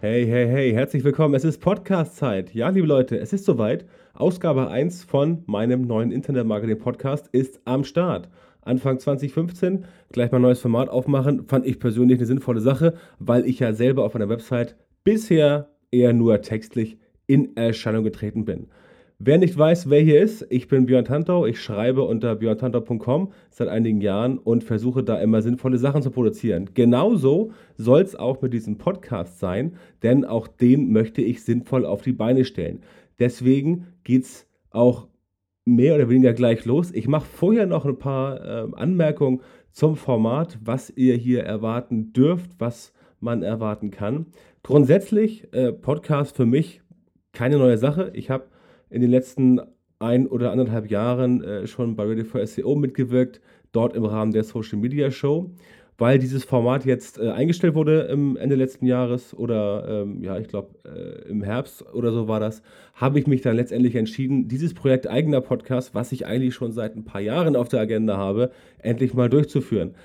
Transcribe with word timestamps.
Hey, 0.00 0.28
hey, 0.28 0.46
hey, 0.46 0.72
herzlich 0.72 1.02
willkommen. 1.02 1.34
Es 1.34 1.42
ist 1.42 1.60
Podcast-Zeit. 1.60 2.54
Ja, 2.54 2.68
liebe 2.68 2.86
Leute, 2.86 3.18
es 3.18 3.32
ist 3.32 3.44
soweit. 3.44 3.84
Ausgabe 4.14 4.68
1 4.68 5.02
von 5.02 5.42
meinem 5.46 5.88
neuen 5.88 6.12
Internet-Marketing-Podcast 6.12 7.26
ist 7.32 7.60
am 7.64 7.82
Start. 7.82 8.28
Anfang 8.62 9.00
2015 9.00 9.86
gleich 10.12 10.30
mal 10.30 10.38
ein 10.38 10.42
neues 10.42 10.60
Format 10.60 10.88
aufmachen, 10.88 11.48
fand 11.48 11.66
ich 11.66 11.80
persönlich 11.80 12.18
eine 12.18 12.26
sinnvolle 12.26 12.60
Sache, 12.60 12.94
weil 13.18 13.44
ich 13.44 13.58
ja 13.58 13.72
selber 13.72 14.04
auf 14.04 14.14
einer 14.14 14.28
Website 14.28 14.76
bisher 15.02 15.70
eher 15.90 16.12
nur 16.12 16.42
textlich 16.42 16.98
in 17.26 17.56
Erscheinung 17.56 18.04
getreten 18.04 18.44
bin. 18.44 18.68
Wer 19.20 19.38
nicht 19.38 19.58
weiß, 19.58 19.90
wer 19.90 20.00
hier 20.00 20.22
ist, 20.22 20.46
ich 20.48 20.68
bin 20.68 20.86
Björn 20.86 21.04
Tantau. 21.04 21.44
Ich 21.44 21.60
schreibe 21.60 22.04
unter 22.04 22.36
björntantau.com 22.36 23.32
seit 23.50 23.66
einigen 23.66 24.00
Jahren 24.00 24.38
und 24.38 24.62
versuche 24.62 25.02
da 25.02 25.18
immer 25.20 25.42
sinnvolle 25.42 25.78
Sachen 25.78 26.02
zu 26.02 26.12
produzieren. 26.12 26.70
Genauso 26.74 27.50
soll 27.76 28.02
es 28.02 28.14
auch 28.14 28.40
mit 28.42 28.52
diesem 28.54 28.78
Podcast 28.78 29.40
sein, 29.40 29.74
denn 30.04 30.24
auch 30.24 30.46
den 30.46 30.92
möchte 30.92 31.20
ich 31.20 31.42
sinnvoll 31.42 31.84
auf 31.84 32.02
die 32.02 32.12
Beine 32.12 32.44
stellen. 32.44 32.82
Deswegen 33.18 33.88
geht 34.04 34.22
es 34.22 34.46
auch 34.70 35.08
mehr 35.64 35.96
oder 35.96 36.08
weniger 36.08 36.32
gleich 36.32 36.64
los. 36.64 36.92
Ich 36.92 37.08
mache 37.08 37.26
vorher 37.26 37.66
noch 37.66 37.86
ein 37.86 37.98
paar 37.98 38.40
äh, 38.40 38.68
Anmerkungen 38.76 39.40
zum 39.72 39.96
Format, 39.96 40.60
was 40.62 40.90
ihr 40.90 41.16
hier 41.16 41.42
erwarten 41.42 42.12
dürft, 42.12 42.52
was 42.60 42.92
man 43.18 43.42
erwarten 43.42 43.90
kann. 43.90 44.26
Grundsätzlich, 44.62 45.52
äh, 45.52 45.72
Podcast 45.72 46.36
für 46.36 46.46
mich 46.46 46.82
keine 47.32 47.58
neue 47.58 47.78
Sache. 47.78 48.12
Ich 48.14 48.30
habe 48.30 48.46
in 48.90 49.00
den 49.00 49.10
letzten 49.10 49.60
ein 49.98 50.26
oder 50.26 50.52
anderthalb 50.52 50.90
Jahren 50.90 51.42
äh, 51.42 51.66
schon 51.66 51.96
bei 51.96 52.04
Ready 52.04 52.24
for 52.24 52.46
SEO 52.46 52.76
mitgewirkt, 52.76 53.40
dort 53.72 53.94
im 53.94 54.04
Rahmen 54.04 54.32
der 54.32 54.44
Social 54.44 54.78
Media 54.78 55.10
Show. 55.10 55.50
Weil 56.00 56.20
dieses 56.20 56.44
Format 56.44 56.84
jetzt 56.84 57.18
äh, 57.18 57.30
eingestellt 57.30 57.74
wurde 57.74 58.02
im 58.02 58.36
Ende 58.36 58.54
letzten 58.54 58.86
Jahres 58.86 59.34
oder 59.34 60.02
ähm, 60.02 60.22
ja, 60.22 60.38
ich 60.38 60.46
glaube 60.46 60.76
äh, 60.84 61.28
im 61.28 61.42
Herbst 61.42 61.84
oder 61.92 62.12
so 62.12 62.28
war 62.28 62.38
das, 62.38 62.62
habe 62.94 63.18
ich 63.18 63.26
mich 63.26 63.42
dann 63.42 63.56
letztendlich 63.56 63.96
entschieden, 63.96 64.46
dieses 64.46 64.74
Projekt 64.74 65.08
eigener 65.08 65.40
Podcast, 65.40 65.96
was 65.96 66.12
ich 66.12 66.24
eigentlich 66.24 66.54
schon 66.54 66.70
seit 66.70 66.94
ein 66.94 67.04
paar 67.04 67.20
Jahren 67.20 67.56
auf 67.56 67.68
der 67.68 67.80
Agenda 67.80 68.16
habe, 68.16 68.52
endlich 68.78 69.12
mal 69.12 69.28
durchzuführen. 69.28 69.96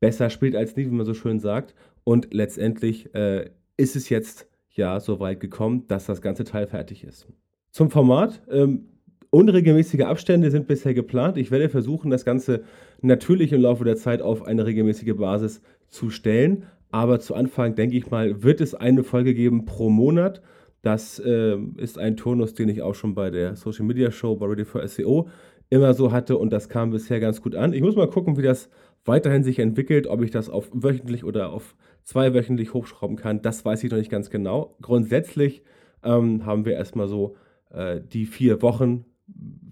Besser 0.00 0.30
spät 0.30 0.56
als 0.56 0.74
nie, 0.74 0.86
wie 0.86 0.94
man 0.94 1.04
so 1.04 1.12
schön 1.12 1.38
sagt. 1.38 1.74
Und 2.02 2.32
letztendlich 2.32 3.14
äh, 3.14 3.50
ist 3.76 3.94
es 3.94 4.08
jetzt 4.08 4.48
ja 4.70 5.00
so 5.00 5.20
weit 5.20 5.40
gekommen, 5.40 5.86
dass 5.86 6.06
das 6.06 6.22
ganze 6.22 6.44
Teil 6.44 6.66
fertig 6.66 7.04
ist. 7.04 7.28
Zum 7.72 7.90
Format. 7.90 8.42
Ähm, 8.50 8.84
unregelmäßige 9.30 10.02
Abstände 10.02 10.50
sind 10.50 10.66
bisher 10.68 10.92
geplant. 10.92 11.38
Ich 11.38 11.50
werde 11.50 11.70
versuchen, 11.70 12.10
das 12.10 12.26
Ganze 12.26 12.64
natürlich 13.00 13.52
im 13.52 13.62
Laufe 13.62 13.84
der 13.84 13.96
Zeit 13.96 14.20
auf 14.20 14.44
eine 14.44 14.66
regelmäßige 14.66 15.16
Basis 15.16 15.62
zu 15.88 16.10
stellen. 16.10 16.64
Aber 16.90 17.18
zu 17.18 17.34
Anfang, 17.34 17.74
denke 17.74 17.96
ich 17.96 18.10
mal, 18.10 18.42
wird 18.42 18.60
es 18.60 18.74
eine 18.74 19.02
Folge 19.02 19.32
geben 19.32 19.64
pro 19.64 19.88
Monat. 19.88 20.42
Das 20.82 21.18
äh, 21.18 21.56
ist 21.78 21.98
ein 21.98 22.18
Turnus, 22.18 22.52
den 22.52 22.68
ich 22.68 22.82
auch 22.82 22.94
schon 22.94 23.14
bei 23.14 23.30
der 23.30 23.56
Social 23.56 23.86
Media 23.86 24.10
Show 24.10 24.36
bei 24.36 24.46
Ready 24.46 24.66
for 24.66 24.86
SEO 24.86 25.28
immer 25.70 25.94
so 25.94 26.12
hatte 26.12 26.36
und 26.36 26.52
das 26.52 26.68
kam 26.68 26.90
bisher 26.90 27.18
ganz 27.18 27.40
gut 27.40 27.54
an. 27.54 27.72
Ich 27.72 27.80
muss 27.80 27.96
mal 27.96 28.10
gucken, 28.10 28.36
wie 28.36 28.42
das 28.42 28.68
weiterhin 29.06 29.42
sich 29.42 29.58
entwickelt, 29.58 30.06
ob 30.06 30.20
ich 30.20 30.30
das 30.30 30.50
auf 30.50 30.68
wöchentlich 30.74 31.24
oder 31.24 31.50
auf 31.50 31.74
zweiwöchentlich 32.04 32.74
hochschrauben 32.74 33.16
kann. 33.16 33.40
Das 33.40 33.64
weiß 33.64 33.82
ich 33.82 33.90
noch 33.90 33.96
nicht 33.96 34.10
ganz 34.10 34.28
genau. 34.28 34.76
Grundsätzlich 34.82 35.62
ähm, 36.04 36.44
haben 36.44 36.66
wir 36.66 36.74
erstmal 36.74 37.08
so 37.08 37.36
äh, 37.72 38.00
die 38.00 38.26
vier 38.26 38.62
Wochen, 38.62 39.04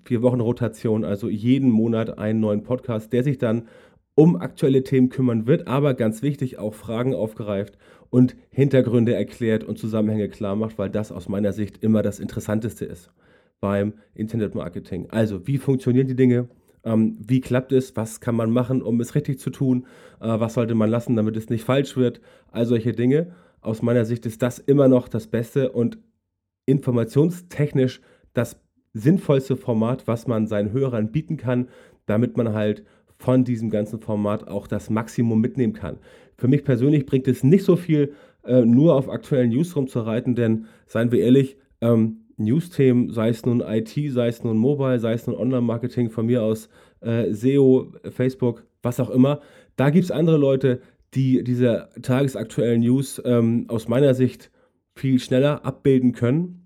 vier 0.05 0.23
Wochen 0.23 0.41
Rotation, 0.41 1.05
also 1.05 1.29
jeden 1.29 1.71
Monat 1.71 2.19
einen 2.19 2.41
neuen 2.41 2.63
Podcast, 2.63 3.13
der 3.13 3.23
sich 3.23 3.39
dann 3.39 3.69
um 4.15 4.37
aktuelle 4.37 4.83
Themen 4.83 5.09
kümmern 5.09 5.47
wird, 5.47 5.67
aber 5.67 5.95
ganz 5.95 6.23
wichtig 6.23 6.59
auch 6.59 6.75
Fragen 6.75 7.15
aufgreift 7.15 7.79
und 8.11 8.37
Hintergründe 8.51 9.15
erklärt 9.15 9.65
und 9.65 9.79
Zusammenhänge 9.79 10.29
klar 10.29 10.57
macht, 10.57 10.79
weil 10.79 10.91
das 10.91 11.13
aus 11.13 11.29
meiner 11.29 11.53
Sicht 11.53 11.83
immer 11.83 12.03
das 12.03 12.21
Interessanteste 12.21 12.85
ist 12.85 13.11
beim 13.61 13.95
Internetmarketing. 14.15 15.11
Also, 15.11 15.47
wie 15.47 15.59
funktionieren 15.59 16.07
die 16.07 16.17
Dinge? 16.17 16.49
Ähm, 16.83 17.19
wie 17.27 17.41
klappt 17.41 17.73
es? 17.73 17.95
Was 17.97 18.21
kann 18.21 18.35
man 18.35 18.51
machen, 18.51 18.83
um 18.83 19.01
es 19.01 19.15
richtig 19.15 19.39
zu 19.39 19.51
tun? 19.51 19.87
Äh, 20.21 20.41
was 20.41 20.55
sollte 20.55 20.75
man 20.75 20.91
lassen, 20.91 21.15
damit 21.15 21.37
es 21.37 21.51
nicht 21.51 21.65
falsch 21.65 21.97
wird? 21.97 22.21
All 22.51 22.67
solche 22.67 22.93
Dinge. 22.93 23.33
Aus 23.61 23.83
meiner 23.83 24.07
Sicht 24.07 24.25
ist 24.25 24.43
das 24.43 24.59
immer 24.59 24.89
noch 24.89 25.09
das 25.09 25.27
Beste 25.27 25.73
und 25.73 25.99
informationstechnisch 26.67 28.01
das 28.33 28.61
sinnvollste 28.93 29.57
Format, 29.57 30.07
was 30.07 30.27
man 30.27 30.47
seinen 30.47 30.73
Hörern 30.73 31.13
bieten 31.13 31.37
kann, 31.37 31.69
damit 32.07 32.37
man 32.37 32.53
halt 32.53 32.85
von 33.19 33.45
diesem 33.45 33.71
ganzen 33.71 34.01
Format 34.01 34.49
auch 34.49 34.67
das 34.67 34.91
Maximum 34.91 35.41
mitnehmen 35.41 35.75
kann. 35.75 35.99
Für 36.37 36.49
mich 36.49 36.65
persönlich 36.65 37.07
bringt 37.07 37.29
es 37.29 37.45
nicht 37.45 37.65
so 37.65 37.77
viel, 37.77 38.15
äh, 38.45 38.65
nur 38.65 38.95
auf 38.95 39.09
aktuellen 39.11 39.51
News 39.51 39.77
rumzureiten, 39.77 40.35
denn 40.35 40.67
seien 40.87 41.13
wir 41.13 41.21
ehrlich, 41.21 41.57
ähm, 41.81 42.23
News-Themen, 42.39 43.11
sei 43.11 43.29
es 43.29 43.45
nun 43.45 43.61
IT, 43.61 43.95
sei 44.11 44.29
es 44.29 44.43
nun 44.43 44.57
Mobile, 44.57 44.99
sei 44.99 45.13
es 45.13 45.27
nun 45.27 45.37
Online-Marketing, 45.37 46.09
von 46.09 46.27
mir 46.27 46.43
aus 46.43 46.71
äh, 47.03 47.33
SEO, 47.33 47.93
Facebook, 48.11 48.65
was 48.83 48.99
auch 48.99 49.11
immer, 49.11 49.41
da 49.77 49.91
gibt 49.91 50.05
es 50.05 50.11
andere 50.11 50.39
Leute, 50.39 50.81
die 51.15 51.45
diese 51.45 51.91
tagesaktuellen 52.01 52.81
News 52.81 53.21
ähm, 53.25 53.67
aus 53.69 53.89
meiner 53.89 54.15
Sicht 54.15 54.51
viel 55.01 55.19
schneller 55.19 55.65
abbilden 55.65 56.13
können 56.13 56.61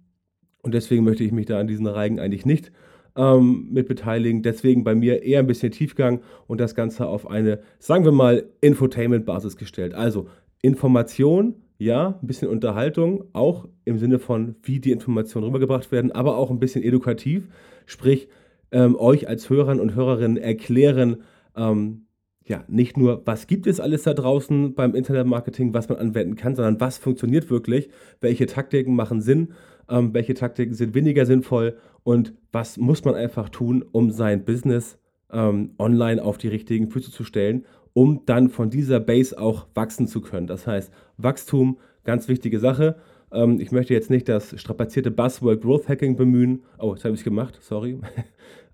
und 0.62 0.74
deswegen 0.74 1.04
möchte 1.04 1.22
ich 1.22 1.30
mich 1.30 1.46
da 1.46 1.60
an 1.60 1.68
diesen 1.68 1.86
Reigen 1.86 2.18
eigentlich 2.18 2.44
nicht 2.44 2.72
ähm, 3.16 3.68
mit 3.70 3.86
beteiligen. 3.86 4.42
Deswegen 4.42 4.82
bei 4.82 4.94
mir 4.94 5.22
eher 5.22 5.38
ein 5.38 5.46
bisschen 5.46 5.70
Tiefgang 5.70 6.20
und 6.46 6.60
das 6.60 6.74
Ganze 6.74 7.06
auf 7.06 7.30
eine, 7.30 7.60
sagen 7.78 8.04
wir 8.04 8.12
mal, 8.12 8.46
Infotainment-Basis 8.60 9.56
gestellt. 9.56 9.94
Also 9.94 10.28
Information, 10.62 11.54
ja, 11.78 12.18
ein 12.20 12.26
bisschen 12.26 12.48
Unterhaltung, 12.48 13.24
auch 13.34 13.68
im 13.84 13.98
Sinne 13.98 14.18
von, 14.18 14.56
wie 14.62 14.80
die 14.80 14.90
Informationen 14.90 15.46
rübergebracht 15.46 15.92
werden, 15.92 16.10
aber 16.10 16.36
auch 16.36 16.50
ein 16.50 16.58
bisschen 16.58 16.82
edukativ, 16.82 17.48
sprich, 17.86 18.28
ähm, 18.72 18.96
euch 18.96 19.28
als 19.28 19.48
Hörern 19.50 19.78
und 19.78 19.94
Hörerinnen 19.94 20.38
erklären, 20.38 21.22
ähm, 21.56 22.03
ja, 22.47 22.62
nicht 22.69 22.97
nur, 22.97 23.22
was 23.25 23.47
gibt 23.47 23.66
es 23.66 23.81
alles 23.81 24.03
da 24.03 24.12
draußen 24.12 24.75
beim 24.75 24.94
Internetmarketing, 24.94 25.72
was 25.72 25.88
man 25.88 25.99
anwenden 25.99 26.37
kann, 26.37 26.55
sondern 26.55 26.81
was 26.81 26.99
funktioniert 26.99 27.49
wirklich, 27.50 27.88
welche 28.21 28.47
Taktiken 28.47 28.94
machen 28.94 29.21
Sinn 29.21 29.55
ähm, 29.88 30.15
welche 30.15 30.34
Taktiken 30.34 30.75
sind 30.75 30.94
weniger 30.94 31.27
sinnvoll 31.27 31.77
und 32.03 32.34
was 32.53 32.77
muss 32.77 33.05
man 33.05 33.15
einfach 33.15 33.49
tun, 33.49 33.84
um 33.93 34.10
sein 34.10 34.44
Business 34.44 34.99
ähm, 35.32 35.75
online 35.78 36.22
auf 36.22 36.38
die 36.38 36.49
richtigen 36.49 36.91
Füße 36.91 37.10
zu 37.10 37.25
stellen, 37.25 37.65
um 37.93 38.22
dann 38.27 38.50
von 38.50 38.71
dieser 38.71 39.00
Base 39.00 39.38
auch 39.38 39.66
wachsen 39.75 40.06
zu 40.06 40.21
können. 40.21 40.47
Das 40.47 40.66
heißt, 40.66 40.93
Wachstum, 41.16 41.78
ganz 42.05 42.28
wichtige 42.28 42.59
Sache. 42.59 42.97
Ähm, 43.32 43.61
ich 43.61 43.72
möchte 43.72 43.94
jetzt 43.94 44.11
nicht 44.11 44.28
das 44.28 44.59
strapazierte 44.61 45.11
Buzzword 45.11 45.62
Growth 45.62 45.88
Hacking 45.88 46.16
bemühen. 46.16 46.62
Oh, 46.78 46.94
jetzt 46.94 47.05
habe 47.05 47.15
ich 47.15 47.21
es 47.21 47.25
gemacht, 47.25 47.59
sorry. 47.61 47.99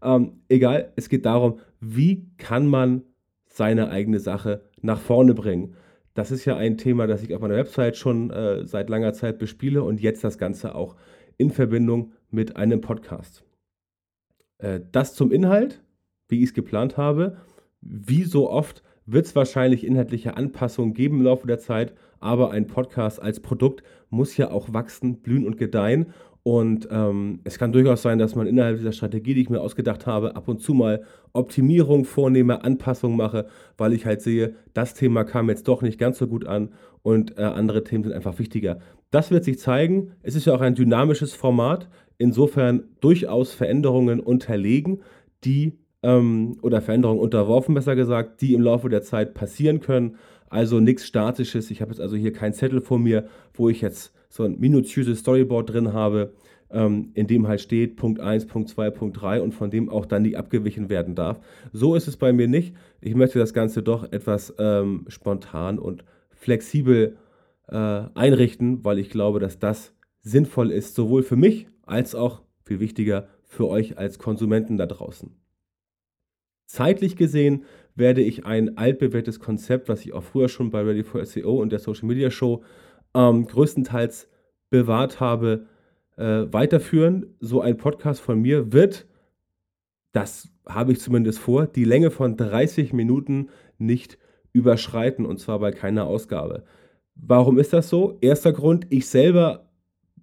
Ähm, 0.02 0.40
egal, 0.48 0.94
es 0.96 1.10
geht 1.10 1.26
darum, 1.26 1.58
wie 1.78 2.26
kann 2.38 2.66
man 2.66 3.02
seine 3.50 3.90
eigene 3.90 4.20
Sache 4.20 4.62
nach 4.80 5.00
vorne 5.00 5.34
bringen. 5.34 5.74
Das 6.14 6.30
ist 6.30 6.44
ja 6.44 6.56
ein 6.56 6.78
Thema, 6.78 7.06
das 7.06 7.22
ich 7.22 7.34
auf 7.34 7.40
meiner 7.40 7.56
Website 7.56 7.96
schon 7.96 8.30
äh, 8.30 8.64
seit 8.66 8.88
langer 8.88 9.12
Zeit 9.12 9.38
bespiele 9.38 9.82
und 9.82 10.00
jetzt 10.00 10.24
das 10.24 10.38
Ganze 10.38 10.74
auch 10.74 10.96
in 11.36 11.50
Verbindung 11.50 12.12
mit 12.30 12.56
einem 12.56 12.80
Podcast. 12.80 13.44
Äh, 14.58 14.80
das 14.92 15.14
zum 15.14 15.32
Inhalt, 15.32 15.82
wie 16.28 16.38
ich 16.38 16.50
es 16.50 16.54
geplant 16.54 16.96
habe. 16.96 17.38
Wie 17.80 18.24
so 18.24 18.50
oft 18.50 18.82
wird 19.06 19.26
es 19.26 19.34
wahrscheinlich 19.34 19.84
inhaltliche 19.84 20.36
Anpassungen 20.36 20.94
geben 20.94 21.18
im 21.18 21.24
Laufe 21.24 21.46
der 21.46 21.58
Zeit, 21.58 21.94
aber 22.20 22.50
ein 22.50 22.66
Podcast 22.66 23.20
als 23.20 23.40
Produkt 23.40 23.82
muss 24.10 24.36
ja 24.36 24.50
auch 24.50 24.72
wachsen, 24.72 25.22
blühen 25.22 25.46
und 25.46 25.56
gedeihen. 25.56 26.12
Und 26.42 26.88
ähm, 26.90 27.40
es 27.44 27.58
kann 27.58 27.72
durchaus 27.72 28.02
sein, 28.02 28.18
dass 28.18 28.34
man 28.34 28.46
innerhalb 28.46 28.78
dieser 28.78 28.92
Strategie, 28.92 29.34
die 29.34 29.42
ich 29.42 29.50
mir 29.50 29.60
ausgedacht 29.60 30.06
habe, 30.06 30.36
ab 30.36 30.48
und 30.48 30.62
zu 30.62 30.72
mal 30.72 31.02
Optimierung 31.32 32.04
vornehme, 32.04 32.64
Anpassungen 32.64 33.16
mache, 33.16 33.46
weil 33.76 33.92
ich 33.92 34.06
halt 34.06 34.22
sehe, 34.22 34.54
das 34.72 34.94
Thema 34.94 35.24
kam 35.24 35.50
jetzt 35.50 35.68
doch 35.68 35.82
nicht 35.82 35.98
ganz 35.98 36.18
so 36.18 36.26
gut 36.26 36.46
an 36.46 36.70
und 37.02 37.38
äh, 37.38 37.42
andere 37.42 37.84
Themen 37.84 38.04
sind 38.04 38.14
einfach 38.14 38.38
wichtiger. 38.38 38.78
Das 39.10 39.30
wird 39.30 39.44
sich 39.44 39.58
zeigen. 39.58 40.12
Es 40.22 40.34
ist 40.34 40.46
ja 40.46 40.54
auch 40.54 40.60
ein 40.60 40.74
dynamisches 40.74 41.34
Format, 41.34 41.88
insofern 42.16 42.84
durchaus 43.00 43.52
Veränderungen 43.52 44.20
unterlegen, 44.20 45.02
die 45.44 45.78
ähm, 46.02 46.56
oder 46.62 46.80
Veränderungen 46.80 47.20
unterworfen, 47.20 47.74
besser 47.74 47.96
gesagt, 47.96 48.40
die 48.40 48.54
im 48.54 48.62
Laufe 48.62 48.88
der 48.88 49.02
Zeit 49.02 49.34
passieren 49.34 49.80
können. 49.80 50.16
Also 50.48 50.80
nichts 50.80 51.06
Statisches. 51.06 51.70
Ich 51.70 51.80
habe 51.82 51.92
jetzt 51.92 52.00
also 52.00 52.16
hier 52.16 52.32
keinen 52.32 52.54
Zettel 52.54 52.80
vor 52.80 52.98
mir, 52.98 53.26
wo 53.54 53.68
ich 53.68 53.80
jetzt 53.80 54.12
so 54.30 54.44
ein 54.44 54.58
minutiöses 54.58 55.18
Storyboard 55.20 55.70
drin 55.70 55.92
habe. 55.92 56.32
ähm, 56.72 57.10
in 57.14 57.26
dem 57.26 57.48
halt 57.48 57.60
steht 57.60 57.96
Punkt 57.96 58.20
1, 58.20 58.46
Punkt 58.46 58.68
2, 58.68 58.90
Punkt 58.90 59.20
3 59.20 59.42
und 59.42 59.52
von 59.52 59.72
dem 59.72 59.88
auch 59.88 60.06
dann 60.06 60.22
nicht 60.22 60.36
abgewichen 60.36 60.88
werden 60.88 61.16
darf. 61.16 61.40
So 61.72 61.96
ist 61.96 62.06
es 62.06 62.16
bei 62.16 62.32
mir 62.32 62.46
nicht. 62.46 62.76
Ich 63.00 63.16
möchte 63.16 63.40
das 63.40 63.52
Ganze 63.52 63.82
doch 63.82 64.12
etwas 64.12 64.54
ähm, 64.56 65.04
spontan 65.08 65.80
und 65.80 66.04
flexibel 66.30 67.16
äh, 67.66 67.74
einrichten, 68.14 68.84
weil 68.84 69.00
ich 69.00 69.10
glaube, 69.10 69.40
dass 69.40 69.58
das 69.58 69.92
sinnvoll 70.22 70.70
ist, 70.70 70.94
sowohl 70.94 71.24
für 71.24 71.34
mich 71.34 71.66
als 71.82 72.14
auch, 72.14 72.42
viel 72.62 72.78
wichtiger, 72.78 73.26
für 73.42 73.66
euch 73.68 73.98
als 73.98 74.20
Konsumenten 74.20 74.76
da 74.76 74.86
draußen. 74.86 75.34
Zeitlich 76.66 77.16
gesehen 77.16 77.64
werde 77.96 78.20
ich 78.20 78.46
ein 78.46 78.78
altbewährtes 78.78 79.40
Konzept, 79.40 79.88
was 79.88 80.02
ich 80.02 80.12
auch 80.12 80.22
früher 80.22 80.48
schon 80.48 80.70
bei 80.70 80.82
Ready 80.82 81.02
for 81.02 81.24
SEO 81.24 81.60
und 81.60 81.72
der 81.72 81.80
Social 81.80 82.06
Media 82.06 82.30
Show 82.30 82.62
ähm, 83.14 83.46
größtenteils 83.46 84.28
bewahrt 84.70 85.20
habe, 85.20 85.66
äh, 86.16 86.46
weiterführen. 86.52 87.26
So 87.40 87.60
ein 87.60 87.76
Podcast 87.76 88.20
von 88.20 88.40
mir 88.40 88.72
wird, 88.72 89.06
das 90.12 90.48
habe 90.66 90.92
ich 90.92 91.00
zumindest 91.00 91.38
vor, 91.38 91.66
die 91.66 91.84
Länge 91.84 92.10
von 92.10 92.36
30 92.36 92.92
Minuten 92.92 93.48
nicht 93.78 94.18
überschreiten 94.52 95.26
und 95.26 95.38
zwar 95.38 95.58
bei 95.58 95.72
keiner 95.72 96.06
Ausgabe. 96.06 96.64
Warum 97.14 97.58
ist 97.58 97.72
das 97.72 97.88
so? 97.88 98.18
Erster 98.20 98.52
Grund, 98.52 98.86
ich 98.90 99.08
selber 99.08 99.68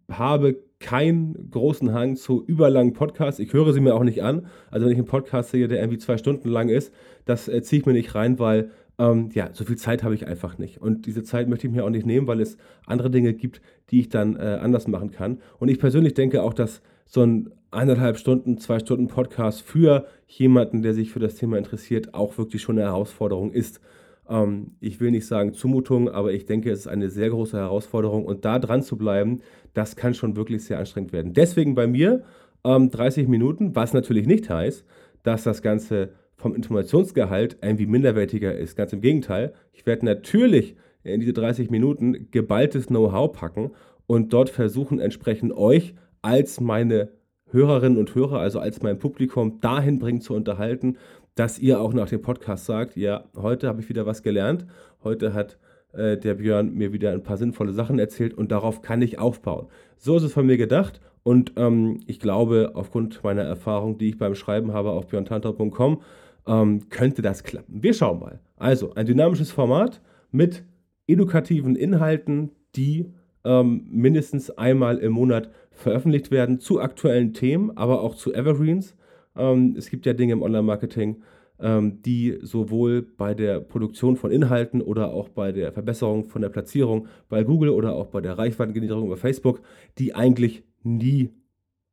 habe 0.10 0.58
keinen 0.80 1.50
großen 1.50 1.94
Hang 1.94 2.16
zu 2.16 2.44
überlangen 2.46 2.94
Podcasts. 2.94 3.40
Ich 3.40 3.52
höre 3.54 3.74
sie 3.74 3.82
mir 3.82 3.96
auch 3.96 4.04
nicht 4.04 4.24
an. 4.24 4.48
Also 4.70 4.86
wenn 4.86 4.94
ich 4.94 5.00
einen 5.00 5.08
Podcast 5.08 5.50
sehe, 5.50 5.68
der 5.68 5.80
irgendwie 5.80 5.98
zwei 5.98 6.18
Stunden 6.18 6.50
lang 6.50 6.70
ist, 6.70 6.94
das 7.26 7.48
äh, 7.48 7.62
ziehe 7.62 7.82
ich 7.82 7.86
mir 7.86 7.94
nicht 7.94 8.14
rein, 8.16 8.40
weil 8.40 8.72
ähm, 9.00 9.30
ja, 9.34 9.50
so 9.54 9.64
viel 9.64 9.78
Zeit 9.78 10.04
habe 10.04 10.16
ich 10.16 10.28
einfach 10.28 10.58
nicht. 10.58 10.82
Und 10.82 11.06
diese 11.06 11.24
Zeit 11.24 11.48
möchte 11.48 11.68
ich 11.68 11.74
mir 11.74 11.86
auch 11.86 11.90
nicht 11.90 12.06
nehmen, 12.06 12.28
weil 12.28 12.42
es 12.42 12.58
andere 12.86 13.12
Dinge 13.12 13.34
gibt, 13.34 13.62
die 13.90 14.00
ich 14.00 14.10
dann 14.10 14.36
äh, 14.36 14.60
anders 14.62 14.88
machen 14.88 15.12
kann. 15.12 15.40
Und 15.60 15.70
ich 15.70 15.80
persönlich 15.80 16.14
denke 16.14 16.42
auch, 16.44 16.54
dass 16.54 16.82
so 17.06 17.22
ein 17.22 17.52
eineinhalb 17.72 18.18
Stunden, 18.18 18.58
zwei 18.58 18.80
Stunden 18.80 19.08
Podcast 19.08 19.62
für 19.62 20.08
jemanden, 20.28 20.82
der 20.82 20.94
sich 20.94 21.12
für 21.12 21.20
das 21.20 21.36
Thema 21.36 21.58
interessiert, 21.58 22.14
auch 22.14 22.38
wirklich 22.38 22.62
schon 22.62 22.78
eine 22.78 22.88
Herausforderung 22.88 23.52
ist. 23.52 23.82
Ähm, 24.30 24.72
ich 24.80 25.00
will 25.00 25.12
nicht 25.12 25.28
sagen 25.28 25.54
Zumutung, 25.54 26.10
aber 26.10 26.34
ich 26.34 26.46
denke, 26.46 26.72
es 26.72 26.80
ist 26.80 26.88
eine 26.88 27.10
sehr 27.10 27.30
große 27.30 27.58
Herausforderung 27.58 28.26
und 28.26 28.46
da 28.46 28.60
dran 28.60 28.84
zu 28.84 28.98
bleiben, 28.98 29.42
das 29.74 29.96
kann 29.96 30.14
schon 30.14 30.36
wirklich 30.36 30.64
sehr 30.66 30.80
anstrengend 30.80 31.14
werden. 31.14 31.34
Deswegen 31.34 31.76
bei 31.76 31.88
mir 31.88 32.24
ähm, 32.64 32.90
30 32.90 33.28
Minuten, 33.28 33.76
was 33.76 33.94
natürlich 33.94 34.28
nicht 34.28 34.50
heißt, 34.50 34.86
dass 35.24 35.44
das 35.44 35.62
Ganze 35.62 36.14
vom 36.38 36.56
Informationsgehalt 36.56 37.58
irgendwie 37.62 37.88
minderwertiger 37.88 38.56
ist. 38.56 38.78
Ganz 38.78 38.94
im 38.94 39.02
Gegenteil, 39.02 39.54
ich 39.74 39.86
werde 39.86 40.06
natürlich 40.06 40.76
in 41.04 41.20
diese 41.20 41.34
30 41.34 41.70
Minuten 41.70 42.30
geballtes 42.32 42.88
Know-how 42.88 43.32
packen 43.32 43.72
und 44.06 44.34
dort 44.34 44.50
versuchen, 44.50 45.00
entsprechend 45.00 45.54
euch 45.54 45.96
als 46.22 46.62
meine 46.62 47.10
Hörerinnen 47.50 47.98
und 47.98 48.14
Hörer, 48.14 48.40
also 48.40 48.60
als 48.60 48.82
mein 48.82 49.00
Publikum, 49.00 49.60
dahin 49.62 50.00
bringen 50.00 50.22
zu 50.22 50.34
unterhalten, 50.34 50.98
dass 51.36 51.60
ihr 51.60 51.80
auch 51.80 51.94
nach 51.94 52.10
dem 52.10 52.22
Podcast 52.22 52.66
sagt, 52.66 52.98
ja, 52.98 53.26
heute 53.36 53.68
habe 53.68 53.82
ich 53.82 53.90
wieder 53.90 54.06
was 54.06 54.24
gelernt, 54.24 54.66
heute 55.04 55.34
hat 55.34 55.58
äh, 55.94 56.18
der 56.18 56.36
Björn 56.36 56.74
mir 56.74 56.94
wieder 56.94 57.12
ein 57.12 57.24
paar 57.24 57.38
sinnvolle 57.38 57.74
Sachen 57.74 58.00
erzählt 58.00 58.34
und 58.34 58.52
darauf 58.52 58.82
kann 58.82 59.02
ich 59.02 59.20
aufbauen. 59.20 59.68
So 59.98 60.18
ist 60.18 60.24
es 60.24 60.34
von 60.34 60.46
mir 60.46 60.58
gedacht 60.58 61.00
und 61.24 61.54
ähm, 61.58 62.00
ich 62.08 62.20
glaube, 62.20 62.72
aufgrund 62.74 63.24
meiner 63.24 63.44
Erfahrung, 63.44 63.98
die 63.98 64.10
ich 64.10 64.18
beim 64.18 64.36
Schreiben 64.36 64.74
habe 64.74 64.92
auf 64.92 65.08
björntantau.com, 65.08 66.02
ähm, 66.48 66.90
könnte 66.90 67.22
das 67.22 67.44
klappen. 67.44 67.84
Wir 67.84 67.94
schauen 67.94 68.20
mal. 68.20 68.40
Also 68.56 68.94
ein 68.96 69.06
dynamisches 69.06 69.52
Format 69.52 70.02
mit 70.32 70.64
edukativen 71.08 71.76
Inhalten, 71.76 72.52
die 72.76 73.12
ähm, 73.44 73.88
mindestens 73.90 74.50
einmal 74.52 74.98
im 74.98 75.14
Monat 75.14 75.52
veröffentlicht 75.72 76.32
werden 76.32 76.60
zu 76.60 76.82
aktuellen 76.82 77.34
Themen, 77.34 77.78
aber 77.78 78.02
auch 78.02 78.16
zu 78.16 78.34
Evergreens. 78.34 78.96
Ähm, 79.36 79.76
es 79.78 79.90
gibt 79.90 80.06
ja 80.06 80.14
Dinge 80.14 80.34
im 80.34 80.42
Online-Marketing, 80.42 81.22
ähm, 81.60 82.02
die 82.02 82.38
sowohl 82.42 83.02
bei 83.02 83.34
der 83.34 83.60
Produktion 83.60 84.16
von 84.16 84.32
Inhalten 84.32 84.82
oder 84.82 85.14
auch 85.14 85.30
bei 85.30 85.52
der 85.52 85.72
Verbesserung 85.72 86.26
von 86.26 86.42
der 86.42 86.50
Platzierung 86.50 87.08
bei 87.30 87.44
Google 87.44 87.70
oder 87.70 87.94
auch 87.94 88.08
bei 88.08 88.22
der 88.22 88.38
Reichweitengenerierung 88.38 89.06
über 89.06 89.18
Facebook, 89.18 89.62
die 89.98 90.14
eigentlich 90.14 90.64
nie 90.84 91.30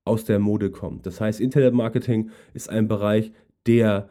aus 0.05 0.25
der 0.25 0.39
Mode 0.39 0.71
kommen. 0.71 1.01
Das 1.03 1.21
heißt, 1.21 1.41
Internet-Marketing 1.41 2.31
ist 2.53 2.69
ein 2.69 2.89
Bereich, 2.89 3.33
der 3.67 4.11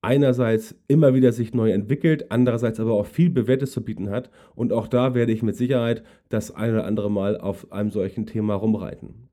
einerseits 0.00 0.74
immer 0.86 1.14
wieder 1.14 1.32
sich 1.32 1.54
neu 1.54 1.72
entwickelt, 1.72 2.30
andererseits 2.30 2.78
aber 2.80 2.92
auch 2.92 3.06
viel 3.06 3.30
Bewährtes 3.30 3.72
zu 3.72 3.84
bieten 3.84 4.10
hat. 4.10 4.30
Und 4.54 4.72
auch 4.72 4.86
da 4.86 5.14
werde 5.14 5.32
ich 5.32 5.42
mit 5.42 5.56
Sicherheit 5.56 6.02
das 6.28 6.54
ein 6.54 6.72
oder 6.72 6.84
andere 6.84 7.10
Mal 7.10 7.38
auf 7.38 7.72
einem 7.72 7.90
solchen 7.90 8.26
Thema 8.26 8.54
rumreiten. 8.54 9.28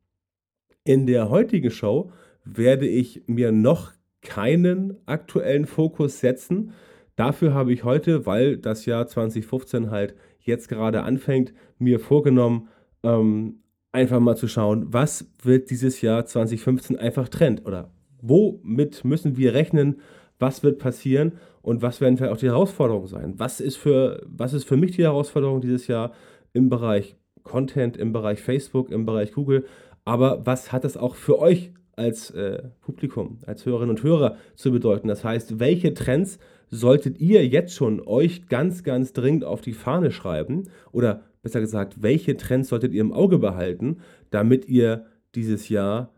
In 0.84 1.06
der 1.06 1.30
heutigen 1.30 1.72
Show 1.72 2.12
werde 2.44 2.88
ich 2.88 3.24
mir 3.28 3.52
noch 3.52 3.92
keinen 4.22 4.98
aktuellen 5.06 5.66
Fokus 5.66 6.20
setzen. 6.20 6.74
Dafür 7.16 7.54
habe 7.54 7.72
ich 7.72 7.84
heute, 7.84 8.26
weil 8.26 8.58
das 8.58 8.86
Jahr 8.86 9.08
2015 9.08 9.92
halt 9.92 10.16
jetzt 10.40 10.68
gerade 10.68 11.04
anfängt, 11.04 11.54
mir 11.80 12.00
vorgenommen, 12.00 12.70
ähm, 13.04 13.62
einfach 13.92 14.20
mal 14.20 14.36
zu 14.36 14.48
schauen, 14.48 14.88
was 14.94 15.32
wird 15.42 15.70
dieses 15.70 16.02
Jahr 16.02 16.26
2015 16.26 17.00
einfach 17.00 17.30
Trend 17.30 17.66
oder 17.66 17.92
womit 18.22 19.06
müssen 19.06 19.38
wir 19.38 19.54
rechnen, 19.54 20.02
was 20.40 20.64
wird 20.64 20.80
passieren 20.80 21.34
und 21.62 21.82
was 21.82 22.02
werden 22.02 22.18
vielleicht 22.18 22.34
auch 22.34 22.40
die 22.40 22.48
Herausforderungen 22.48 23.08
sein. 23.08 23.34
Was 23.38 23.60
ist 23.60 23.78
für, 23.78 24.22
was 24.26 24.54
ist 24.54 24.66
für 24.66 24.78
mich 24.78 24.96
die 24.96 25.04
Herausforderung 25.04 25.62
dieses 25.62 25.88
Jahr 25.88 26.14
im 26.54 26.70
Bereich 26.70 27.16
Content, 27.44 27.98
im 27.98 28.12
Bereich 28.12 28.42
Facebook, 28.42 28.92
im 28.92 29.06
Bereich 29.06 29.32
Google, 29.32 29.66
aber 30.04 30.46
was 30.46 30.72
hat 30.72 30.86
es 30.86 30.98
auch 30.98 31.16
für 31.16 31.40
euch 31.40 31.72
als 31.96 32.30
äh, 32.32 32.64
Publikum, 32.82 33.40
als 33.46 33.66
Hörerinnen 33.66 33.96
und 33.96 34.04
Hörer 34.04 34.38
zu 34.56 34.72
bedeuten? 34.72 35.08
Das 35.08 35.24
heißt, 35.24 35.60
welche 35.60 35.94
Trends 35.94 36.38
solltet 36.70 37.20
ihr 37.20 37.46
jetzt 37.48 37.74
schon 37.74 38.02
euch 38.06 38.48
ganz, 38.48 38.84
ganz 38.84 39.14
dringend 39.14 39.44
auf 39.44 39.62
die 39.62 39.74
Fahne 39.74 40.12
schreiben? 40.12 40.70
Oder 40.92 41.24
besser 41.42 41.60
gesagt, 41.60 42.02
welche 42.02 42.38
Trends 42.38 42.70
solltet 42.70 42.94
ihr 42.94 43.02
im 43.02 43.14
Auge 43.14 43.40
behalten, 43.40 43.98
damit 44.30 44.68
ihr 44.68 45.06
dieses 45.34 45.70
Jahr 45.70 46.14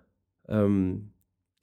ähm, 0.48 1.12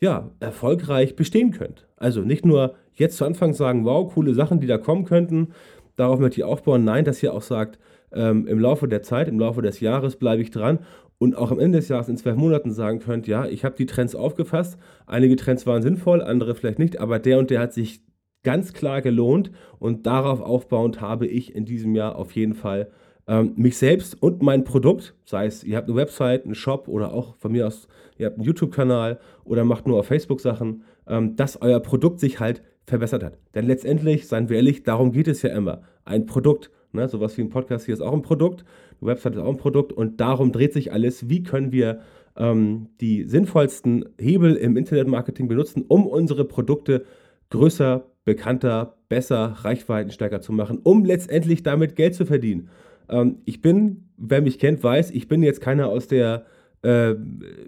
ja, 0.00 0.30
erfolgreich 0.40 1.16
bestehen 1.16 1.50
könnt. 1.50 1.86
Also 2.04 2.20
nicht 2.20 2.44
nur 2.44 2.74
jetzt 2.92 3.16
zu 3.16 3.24
Anfang 3.24 3.54
sagen, 3.54 3.86
wow, 3.86 4.12
coole 4.12 4.34
Sachen, 4.34 4.60
die 4.60 4.66
da 4.66 4.76
kommen 4.76 5.06
könnten, 5.06 5.54
darauf 5.96 6.18
möchte 6.18 6.38
ich 6.38 6.44
aufbauen. 6.44 6.84
Nein, 6.84 7.06
dass 7.06 7.22
ihr 7.22 7.32
auch 7.32 7.40
sagt, 7.40 7.78
ähm, 8.12 8.46
im 8.46 8.58
Laufe 8.58 8.86
der 8.86 9.02
Zeit, 9.02 9.26
im 9.26 9.40
Laufe 9.40 9.62
des 9.62 9.80
Jahres 9.80 10.16
bleibe 10.16 10.42
ich 10.42 10.50
dran 10.50 10.80
und 11.16 11.34
auch 11.34 11.50
am 11.50 11.58
Ende 11.58 11.78
des 11.78 11.88
Jahres 11.88 12.10
in 12.10 12.18
zwölf 12.18 12.36
Monaten 12.36 12.72
sagen 12.72 12.98
könnt, 12.98 13.26
ja, 13.26 13.46
ich 13.46 13.64
habe 13.64 13.74
die 13.76 13.86
Trends 13.86 14.14
aufgefasst, 14.14 14.76
einige 15.06 15.34
Trends 15.36 15.66
waren 15.66 15.80
sinnvoll, 15.80 16.20
andere 16.20 16.54
vielleicht 16.54 16.78
nicht, 16.78 17.00
aber 17.00 17.18
der 17.18 17.38
und 17.38 17.48
der 17.48 17.60
hat 17.60 17.72
sich 17.72 18.02
ganz 18.42 18.74
klar 18.74 19.00
gelohnt 19.00 19.50
und 19.78 20.04
darauf 20.04 20.42
aufbauend 20.42 21.00
habe 21.00 21.26
ich 21.26 21.54
in 21.54 21.64
diesem 21.64 21.94
Jahr 21.94 22.16
auf 22.16 22.32
jeden 22.32 22.54
Fall 22.54 22.90
ähm, 23.26 23.54
mich 23.56 23.78
selbst 23.78 24.22
und 24.22 24.42
mein 24.42 24.64
Produkt, 24.64 25.14
sei 25.24 25.46
es, 25.46 25.64
ihr 25.64 25.78
habt 25.78 25.88
eine 25.88 25.96
Website, 25.96 26.44
einen 26.44 26.54
Shop 26.54 26.86
oder 26.86 27.14
auch 27.14 27.36
von 27.36 27.52
mir 27.52 27.66
aus, 27.66 27.88
ihr 28.18 28.26
habt 28.26 28.36
einen 28.36 28.44
YouTube-Kanal 28.44 29.18
oder 29.44 29.64
macht 29.64 29.86
nur 29.86 29.98
auf 29.98 30.06
Facebook 30.06 30.42
Sachen, 30.42 30.82
dass 31.06 31.60
euer 31.60 31.80
Produkt 31.80 32.20
sich 32.20 32.40
halt 32.40 32.62
verbessert 32.86 33.22
hat. 33.22 33.38
Denn 33.54 33.66
letztendlich, 33.66 34.26
seien 34.26 34.48
wir 34.48 34.56
ehrlich, 34.56 34.82
darum 34.82 35.12
geht 35.12 35.28
es 35.28 35.42
ja 35.42 35.50
immer. 35.50 35.82
Ein 36.04 36.26
Produkt, 36.26 36.70
ne, 36.92 37.08
sowas 37.08 37.36
wie 37.36 37.42
ein 37.42 37.50
Podcast 37.50 37.86
hier 37.86 37.94
ist 37.94 38.00
auch 38.00 38.12
ein 38.12 38.22
Produkt, 38.22 38.64
eine 39.00 39.10
Website 39.10 39.34
ist 39.34 39.40
auch 39.40 39.50
ein 39.50 39.56
Produkt 39.56 39.92
und 39.92 40.20
darum 40.20 40.52
dreht 40.52 40.72
sich 40.72 40.92
alles. 40.92 41.28
Wie 41.28 41.42
können 41.42 41.72
wir 41.72 42.00
ähm, 42.36 42.88
die 43.00 43.24
sinnvollsten 43.24 44.04
Hebel 44.18 44.54
im 44.56 44.76
Internetmarketing 44.76 45.48
benutzen, 45.48 45.84
um 45.86 46.06
unsere 46.06 46.44
Produkte 46.44 47.04
größer, 47.50 48.04
bekannter, 48.24 48.96
besser, 49.08 49.56
reichweitenstärker 49.60 50.40
zu 50.40 50.52
machen, 50.52 50.80
um 50.82 51.04
letztendlich 51.04 51.62
damit 51.62 51.94
Geld 51.94 52.14
zu 52.14 52.26
verdienen. 52.26 52.68
Ähm, 53.08 53.38
ich 53.44 53.60
bin, 53.60 54.08
wer 54.16 54.42
mich 54.42 54.58
kennt, 54.58 54.82
weiß, 54.82 55.10
ich 55.10 55.28
bin 55.28 55.42
jetzt 55.42 55.60
keiner 55.60 55.88
aus 55.88 56.08
der, 56.08 56.46
äh, 56.82 57.14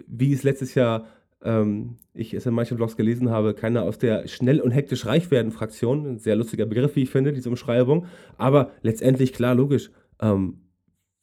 wie 0.07 0.33
es 0.33 0.43
letztes 0.43 0.75
Jahr, 0.75 1.05
ähm, 1.43 1.97
ich 2.13 2.33
es 2.33 2.45
in 2.45 2.53
manchen 2.53 2.77
Blogs 2.77 2.97
gelesen 2.97 3.29
habe, 3.29 3.53
keiner 3.53 3.83
aus 3.83 3.97
der 3.97 4.27
schnell 4.27 4.59
und 4.59 4.71
hektisch 4.71 5.05
reich 5.05 5.31
werden 5.31 5.51
Fraktion. 5.51 6.05
Ein 6.05 6.19
sehr 6.19 6.35
lustiger 6.35 6.65
Begriff, 6.65 6.95
wie 6.95 7.03
ich 7.03 7.09
finde, 7.09 7.33
diese 7.33 7.49
Umschreibung. 7.49 8.05
Aber 8.37 8.71
letztendlich, 8.81 9.33
klar, 9.33 9.55
logisch. 9.55 9.91
Ähm, 10.21 10.61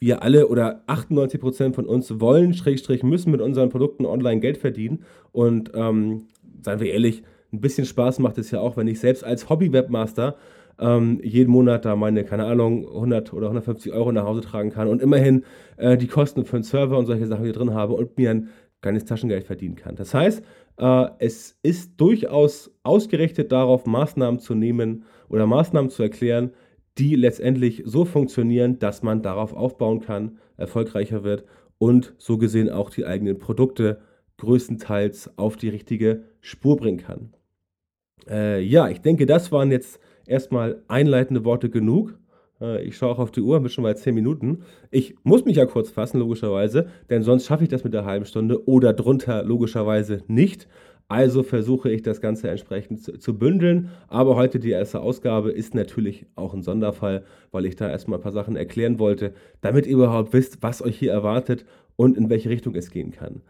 wir 0.01 0.23
alle 0.23 0.49
oder 0.49 0.83
98 0.87 1.41
Prozent 1.41 1.75
von 1.75 1.87
uns 1.87 2.21
wollen, 2.21 2.53
Schrägstrich, 2.53 3.03
müssen 3.03 3.31
mit 3.31 3.41
unseren 3.41 3.71
Produkten 3.71 4.05
online 4.05 4.41
Geld 4.41 4.59
verdienen. 4.59 5.05
Und 5.33 5.73
ähm, 5.75 6.29
seien 6.63 6.81
wir 6.81 6.93
ehrlich, 6.93 7.23
ein 7.53 7.61
bisschen 7.61 7.87
Spaß 7.87 8.19
macht 8.19 8.39
es 8.39 8.51
ja 8.51 8.61
auch, 8.61 8.77
wenn 8.77 8.89
ich 8.89 9.01
selbst 9.01 9.25
als 9.25 9.49
Hobby-Webmaster 9.49 10.37
ähm, 10.79 11.21
jeden 11.23 11.51
Monat 11.51 11.85
da 11.85 11.97
meine, 11.97 12.25
keine 12.25 12.47
Ahnung, 12.47 12.87
100 12.87 13.33
oder 13.33 13.47
150 13.47 13.93
Euro 13.93 14.13
nach 14.13 14.25
Hause 14.25 14.41
tragen 14.41 14.71
kann 14.71 14.89
und 14.89 15.01
immerhin 15.01 15.45
äh, 15.77 15.97
die 15.97 16.09
Kosten 16.09 16.45
für 16.45 16.57
einen 16.57 16.65
Server 16.65 16.99
und 16.99 17.07
solche 17.07 17.27
Sachen 17.27 17.45
hier 17.45 17.53
drin 17.53 17.75
habe 17.75 17.95
und 17.95 18.19
mir 18.19 18.31
ein 18.31 18.49
kleines 18.85 19.07
Taschengeld 19.07 19.45
verdienen 19.45 19.77
kann. 19.77 19.97
Das 19.97 20.13
heißt, 20.13 20.45
äh, 20.77 21.07
es 21.19 21.59
ist 21.63 21.99
durchaus 21.99 22.71
ausgerichtet 22.83 23.51
darauf, 23.51 23.87
Maßnahmen 23.87 24.41
zu 24.41 24.55
nehmen 24.55 25.05
oder 25.31 25.47
Maßnahmen 25.47 25.91
zu 25.91 26.03
erklären, 26.03 26.51
die 26.99 27.17
letztendlich 27.17 27.83
so 27.87 28.05
funktionieren, 28.05 28.79
dass 28.79 29.03
man 29.03 29.23
darauf 29.23 29.55
aufbauen 29.55 30.01
kann, 30.01 30.39
erfolgreicher 30.59 31.25
wird 31.25 31.45
und 31.79 32.15
so 32.19 32.37
gesehen 32.37 32.69
auch 32.69 32.91
die 32.91 33.07
eigenen 33.07 33.39
Produkte 33.39 34.01
größtenteils 34.37 35.39
auf 35.39 35.57
die 35.57 35.71
richtige 35.71 36.25
Spur 36.41 36.77
bringen 36.77 36.99
kann. 36.99 37.33
Äh, 38.29 38.61
ja, 38.61 38.89
ich 38.89 39.01
denke, 39.01 39.25
das 39.25 39.51
waren 39.51 39.71
jetzt 39.71 39.99
erstmal 40.27 40.83
einleitende 40.89 41.45
Worte 41.45 41.71
genug. 41.71 42.19
Äh, 42.61 42.85
ich 42.85 42.97
schaue 42.97 43.13
auch 43.13 43.19
auf 43.19 43.31
die 43.31 43.41
Uhr, 43.41 43.63
wir 43.63 43.69
schon 43.69 43.83
mal 43.83 43.97
10 43.97 44.15
Minuten. 44.15 44.63
Ich 44.91 45.15
muss 45.23 45.45
mich 45.45 45.57
ja 45.57 45.67
kurz 45.67 45.91
fassen, 45.91 46.19
logischerweise, 46.19 46.89
denn 47.11 47.23
sonst 47.23 47.47
schaffe 47.47 47.65
ich 47.65 47.69
das 47.69 47.85
mit 47.85 47.95
der 47.95 48.05
halben 48.05 48.25
Stunde 48.25 48.67
oder 48.69 48.93
drunter 48.93 49.45
logischerweise 49.45 50.23
nicht. 50.27 50.69
Also 51.07 51.43
versuche 51.43 51.91
ich 51.91 52.03
das 52.03 52.23
Ganze 52.23 52.49
entsprechend 52.49 53.03
zu, 53.03 53.19
zu, 53.19 53.39
bündeln. 53.39 53.91
Aber 54.09 54.37
heute 54.37 54.59
die 54.59 54.71
erste 54.71 55.01
Ausgabe 55.01 55.51
ist 55.51 55.75
natürlich 55.75 56.27
auch 56.35 56.55
ein 56.55 56.63
Sonderfall, 56.63 57.25
weil 57.51 57.67
ich 57.67 57.77
da 57.77 57.91
erstmal 57.91 58.19
ein 58.19 58.23
paar 58.23 58.33
Sachen 58.33 58.57
erklären 58.57 58.99
wollte, 58.99 59.35
damit 59.61 59.87
ihr 59.87 59.95
überhaupt 59.95 60.33
wisst, 60.33 60.63
was 60.63 60.81
euch 60.81 60.99
hier 60.99 61.13
erwartet 61.13 61.67
und 61.97 62.17
in 62.17 62.31
welche 62.31 62.49
Richtung 62.49 62.75
es 62.75 62.91
gehen 62.91 63.11
kann. 63.11 63.43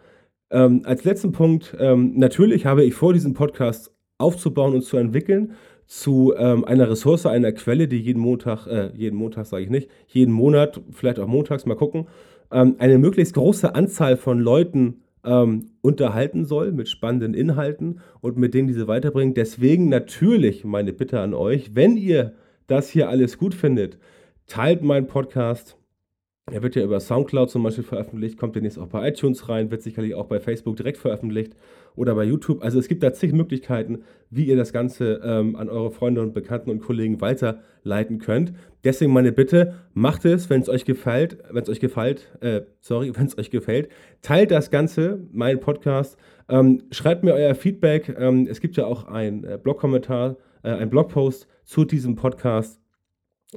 Ähm, 0.51 0.83
als 0.85 1.05
letzten 1.05 1.33
Punkt, 1.33 1.77
ähm, 1.79 2.15
natürlich 2.17 2.67
habe 2.67 2.85
ich 2.85 2.95
vor, 2.95 3.13
diesen 3.13 3.35
Podcast 3.35 3.95
aufzubauen 4.19 4.75
und 4.75 4.83
zu 4.83 4.97
entwickeln 4.97 5.53
zu 5.87 6.35
ähm, 6.37 6.65
einer 6.65 6.91
Ressource, 6.91 7.27
einer 7.27 7.53
Quelle, 7.53 7.89
die 7.89 7.99
jeden 7.99 8.21
Montag, 8.21 8.67
äh, 8.67 8.91
jeden 8.95 9.17
Montag 9.17 9.47
sage 9.47 9.65
ich 9.65 9.71
nicht, 9.71 9.91
jeden 10.07 10.33
Monat, 10.33 10.81
vielleicht 10.91 11.19
auch 11.19 11.27
montags, 11.27 11.67
mal 11.67 11.77
gucken, 11.77 12.07
ähm, 12.51 12.77
eine 12.79 12.99
möglichst 12.99 13.35
große 13.35 13.75
Anzahl 13.75 14.17
von 14.17 14.41
Leuten 14.41 15.03
ähm, 15.25 15.71
unterhalten 15.81 16.45
soll 16.45 16.73
mit 16.73 16.89
spannenden 16.89 17.35
Inhalten 17.35 18.01
und 18.21 18.37
mit 18.37 18.55
denen 18.55 18.69
diese 18.69 18.89
weiterbringen. 18.89 19.35
Deswegen 19.35 19.89
natürlich 19.89 20.65
meine 20.65 20.93
Bitte 20.93 21.21
an 21.21 21.35
euch, 21.35 21.75
wenn 21.75 21.97
ihr 21.97 22.35
das 22.67 22.89
hier 22.89 23.09
alles 23.09 23.39
gut 23.39 23.55
findet, 23.55 23.99
teilt 24.47 24.83
meinen 24.83 25.07
Podcast. 25.07 25.77
Er 26.51 26.63
wird 26.63 26.77
ja 26.77 26.83
über 26.83 27.01
Soundcloud 27.01 27.51
zum 27.51 27.63
Beispiel 27.63 27.85
veröffentlicht, 27.85 28.39
kommt 28.39 28.55
demnächst 28.55 28.79
auch 28.79 28.89
bei 28.89 29.09
iTunes 29.09 29.49
rein, 29.49 29.71
wird 29.71 29.83
sicherlich 29.83 30.15
auch 30.15 30.27
bei 30.27 30.41
Facebook 30.41 30.77
direkt 30.77 30.99
veröffentlicht 30.99 31.57
oder 31.97 32.15
bei 32.15 32.25
YouTube. 32.25 32.63
Also 32.63 32.79
es 32.79 32.89
gibt 32.89 33.03
da 33.03 33.13
zig 33.13 33.33
Möglichkeiten, 33.33 34.03
wie 34.31 34.45
ihr 34.45 34.57
das 34.57 34.73
Ganze 34.73 35.21
ähm, 35.25 35.57
an 35.57 35.69
eure 35.69 35.91
Freunde 35.91 36.23
und 36.23 36.35
Bekannten 36.35 36.71
und 36.71 36.81
Kollegen 36.81 37.21
weiterleiten 37.21 38.19
könnt. 38.19 38.53
Deswegen 38.83 39.13
meine 39.13 39.33
Bitte, 39.33 39.75
macht 39.93 40.25
es, 40.25 40.51
wenn 40.51 40.61
es 40.61 40.69
euch 40.69 40.85
gefällt, 40.85 41.39
wenn 41.51 41.63
es 41.63 41.69
euch 41.69 41.81
gefällt, 41.81 42.33
äh, 42.41 42.63
sorry, 42.81 43.13
wenn 43.17 43.27
es 43.27 43.39
euch 43.39 43.51
gefällt, 43.51 43.89
teilt 44.23 44.51
das 44.51 44.71
Ganze, 44.71 45.21
meinen 45.33 45.61
Podcast, 45.61 46.17
ähm, 46.49 46.83
schreibt 46.91 47.25
mir 47.25 47.35
euer 47.35 47.55
Feedback. 47.55 48.15
Ähm, 48.19 48.47
es 48.51 48.61
gibt 48.61 48.77
ja 48.77 48.87
auch 48.87 49.05
einen 49.05 49.45
äh, 49.45 49.59
Blogkommentar, 49.63 50.37
äh, 50.63 50.71
einen 50.71 50.91
Blogpost 50.91 51.47
zu 51.65 51.85
diesem 51.85 52.17
Podcast. 52.17 52.81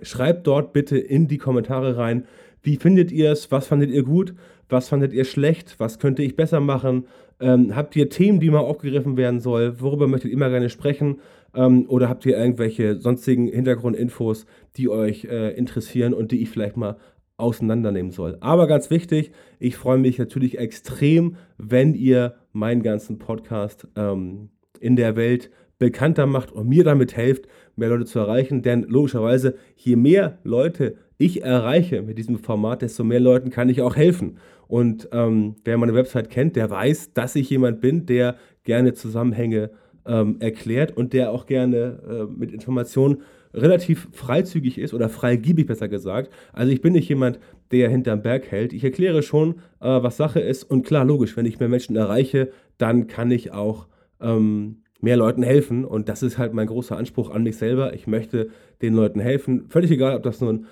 Schreibt 0.04 0.46
dort 0.46 0.74
bitte 0.74 0.98
in 0.98 1.28
die 1.28 1.40
Kommentare 1.40 1.98
rein, 1.98 2.26
wie 2.62 2.78
findet 2.78 3.12
ihr 3.12 3.32
es, 3.32 3.52
was 3.52 3.68
fandet 3.68 3.90
ihr 3.90 4.04
gut, 4.04 4.36
was 4.70 4.90
fandet 4.90 5.14
ihr 5.14 5.26
schlecht, 5.26 5.80
was 5.80 6.00
könnte 6.00 6.24
ich 6.24 6.36
besser 6.36 6.60
machen, 6.60 7.08
ähm, 7.40 7.76
habt 7.76 7.96
ihr 7.96 8.10
Themen, 8.10 8.40
die 8.40 8.50
mal 8.50 8.60
aufgegriffen 8.60 9.18
werden 9.18 9.40
soll? 9.40 9.80
Worüber 9.80 10.08
möchtet 10.08 10.32
ihr 10.32 10.38
mal 10.38 10.50
gerne 10.50 10.70
sprechen? 10.70 11.20
Ähm, 11.56 11.86
oder 11.88 12.10
habt 12.10 12.26
ihr 12.26 12.38
irgendwelche 12.38 13.00
sonstigen 13.00 13.48
Hintergrundinfos, 13.48 14.46
die 14.76 14.90
euch 14.90 15.26
äh, 15.26 15.52
interessieren 15.56 16.14
und 16.14 16.32
die 16.32 16.42
ich 16.42 16.50
vielleicht 16.50 16.78
mal 16.78 16.98
auseinandernehmen 17.38 18.12
soll? 18.12 18.38
Aber 18.40 18.68
ganz 18.68 18.90
wichtig, 18.90 19.32
ich 19.60 19.78
freue 19.78 19.98
mich 19.98 20.18
natürlich 20.18 20.58
extrem, 20.58 21.36
wenn 21.58 21.94
ihr 21.94 22.36
meinen 22.54 22.82
ganzen 22.82 23.20
Podcast 23.20 23.88
ähm, 23.96 24.50
in 24.80 24.96
der 24.96 25.16
Welt 25.16 25.52
bekannter 25.80 26.26
macht 26.26 26.52
und 26.52 26.68
mir 26.68 26.84
damit 26.84 27.16
helft, 27.16 27.48
mehr 27.76 27.90
Leute 27.90 28.06
zu 28.06 28.20
erreichen. 28.20 28.64
Denn 28.64 28.84
logischerweise, 28.84 29.56
je 29.76 29.96
mehr 29.96 30.40
Leute 30.44 30.96
ich 31.20 31.44
erreiche 31.44 32.02
mit 32.04 32.18
diesem 32.18 32.38
Format, 32.38 32.84
desto 32.84 33.04
mehr 33.04 33.20
Leuten 33.20 33.50
kann 33.50 33.70
ich 33.70 33.82
auch 33.82 33.96
helfen. 33.96 34.38
Und 34.68 35.10
ähm, 35.12 35.56
wer 35.64 35.78
meine 35.78 35.94
Website 35.94 36.30
kennt, 36.30 36.56
der 36.56 36.70
weiß, 36.70 37.14
dass 37.14 37.36
ich 37.36 37.50
jemand 37.50 37.82
bin, 37.82 38.06
der 38.06 38.36
gerne 38.64 38.94
Zusammenhänge 38.94 39.72
ähm, 40.06 40.38
erklärt 40.40 40.96
und 40.96 41.14
der 41.14 41.32
auch 41.32 41.46
gerne 41.46 42.00
äh, 42.10 42.24
mit 42.26 42.52
Informationen 42.52 43.22
relativ 43.54 44.08
freizügig 44.12 44.78
ist 44.78 44.94
oder 44.94 45.10
freigiebig 45.10 45.66
besser 45.66 45.88
gesagt. 45.88 46.32
Also 46.54 46.72
ich 46.72 46.82
bin 46.82 46.94
nicht 46.94 47.10
jemand, 47.10 47.40
der 47.72 47.90
hinterm 47.90 48.22
Berg 48.22 48.52
hält. 48.52 48.74
Ich 48.74 48.84
erkläre 48.84 49.24
schon, 49.24 49.56
äh, 49.80 49.88
was 50.02 50.18
Sache 50.18 50.40
ist. 50.40 50.64
Und 50.64 50.86
klar, 50.86 51.06
logisch, 51.06 51.36
wenn 51.38 51.46
ich 51.46 51.60
mehr 51.60 51.70
Menschen 51.70 51.96
erreiche, 51.96 52.52
dann 52.78 53.08
kann 53.08 53.32
ich 53.32 53.52
auch 53.52 53.88
ähm, 54.22 54.78
mehr 55.02 55.18
Leuten 55.18 55.44
helfen. 55.44 55.86
Und 55.86 56.10
das 56.10 56.24
ist 56.24 56.38
halt 56.38 56.54
mein 56.54 56.68
großer 56.68 56.98
Anspruch 56.98 57.30
an 57.30 57.44
mich 57.44 57.58
selber. 57.58 57.94
Ich 57.94 58.08
möchte 58.08 58.50
den 58.82 58.94
Leuten 58.94 59.20
helfen. 59.20 59.66
Völlig 59.70 59.92
egal, 59.92 60.16
ob 60.16 60.24
das 60.24 60.42
nun 60.42 60.66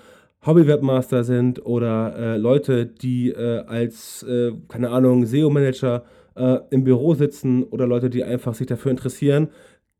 Hobby-Webmaster 0.44 1.24
sind 1.24 1.64
oder 1.64 2.16
äh, 2.16 2.36
Leute, 2.36 2.86
die 2.86 3.30
äh, 3.30 3.64
als, 3.66 4.22
äh, 4.22 4.52
keine 4.68 4.90
Ahnung, 4.90 5.26
SEO-Manager 5.26 6.04
äh, 6.36 6.58
im 6.70 6.84
Büro 6.84 7.14
sitzen 7.14 7.64
oder 7.64 7.86
Leute, 7.86 8.10
die 8.10 8.22
einfach 8.22 8.54
sich 8.54 8.66
dafür 8.66 8.90
interessieren. 8.90 9.48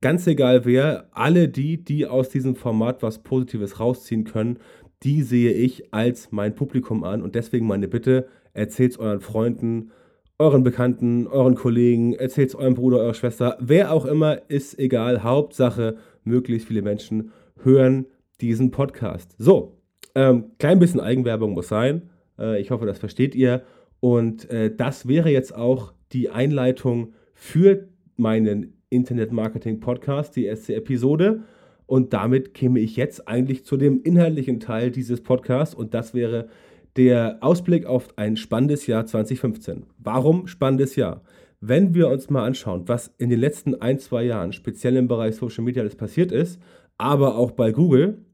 Ganz 0.01 0.27
egal 0.27 0.65
wer, 0.65 1.09
alle 1.13 1.49
die, 1.49 1.83
die 1.83 2.07
aus 2.07 2.29
diesem 2.29 2.55
Format 2.55 3.03
was 3.03 3.23
Positives 3.23 3.81
rausziehen 3.81 4.25
können, 4.25 4.59
die 5.03 5.23
sehe 5.23 5.53
ich 5.53 5.93
als 5.93 6.33
mein 6.33 6.55
Publikum 6.55 7.03
an. 7.05 7.23
Und 7.23 7.35
deswegen 7.35 7.67
meine 7.67 7.89
Bitte, 7.89 8.29
erzählt 8.53 8.93
es 8.93 8.99
euren 8.99 9.21
Freunden, 9.21 9.91
euren 10.39 10.63
Bekannten, 10.63 11.27
euren 11.27 11.55
Kollegen, 11.55 12.13
erzählt 12.13 12.51
es 12.51 12.55
eurem 12.55 12.75
Bruder, 12.75 12.99
eurer 12.99 13.15
Schwester, 13.15 13.57
wer 13.61 13.93
auch 13.93 14.05
immer, 14.05 14.51
ist 14.51 14.79
egal. 14.79 15.23
Hauptsache, 15.23 15.97
möglichst 16.25 16.69
viele 16.69 16.83
Menschen 16.83 17.33
hören 17.63 18.07
diesen 18.41 18.71
Podcast. 18.71 19.35
So, 19.39 19.76
ähm, 20.17 20.53
klein 20.59 20.79
bisschen 20.79 20.99
Eigenwerbung 20.99 21.53
muss 21.53 21.69
sein. 21.69 22.09
Äh, 22.39 22.59
ich 22.61 22.71
hoffe, 22.71 22.87
das 22.87 22.99
versteht 22.99 23.35
ihr. 23.35 23.63
Und 24.01 24.49
äh, 24.51 24.75
das 24.75 25.07
wäre 25.07 25.31
jetzt 25.31 25.55
auch 25.55 25.93
die 26.13 26.31
Einleitung 26.31 27.13
für 27.35 27.87
meinen 28.17 28.73
Internet-Marketing-Podcast, 28.89 30.35
die 30.35 30.47
erste 30.47 30.75
Episode. 30.75 31.43
Und 31.85 32.15
damit 32.15 32.55
käme 32.55 32.81
ich 32.81 32.97
jetzt 32.97 33.29
eigentlich 33.29 33.67
zu 33.67 33.77
dem 33.77 34.03
inhaltlichen 34.03 34.59
Teil 34.59 34.91
dieses 34.91 35.23
Podcasts. 35.23 35.75
Und 35.75 35.93
das 35.93 36.15
wäre 36.15 36.49
der 36.97 37.37
Ausblick 37.43 37.85
auf 37.85 38.09
ein 38.17 38.39
spannendes 38.39 38.87
Jahr 38.87 39.05
2015. 39.05 39.85
Warum 39.99 40.47
spannendes 40.47 40.97
Jahr? 40.97 41.21
Wenn 41.61 41.95
wir 41.95 42.09
uns 42.09 42.31
mal 42.31 42.47
anschauen, 42.47 42.89
was 42.89 43.15
in 43.19 43.29
den 43.29 43.41
letzten 43.41 43.75
ein, 43.83 43.99
zwei 43.99 44.25
Jahren 44.25 44.55
speziell 44.55 44.97
im 44.97 45.09
Bereich 45.09 45.37
Social 45.37 45.63
Media 45.63 45.83
alles 45.83 45.97
passiert 45.97 46.33
ist, 46.33 46.59
aber 46.97 47.37
auch 47.37 47.51
bei 47.51 47.71
Google, 47.71 48.25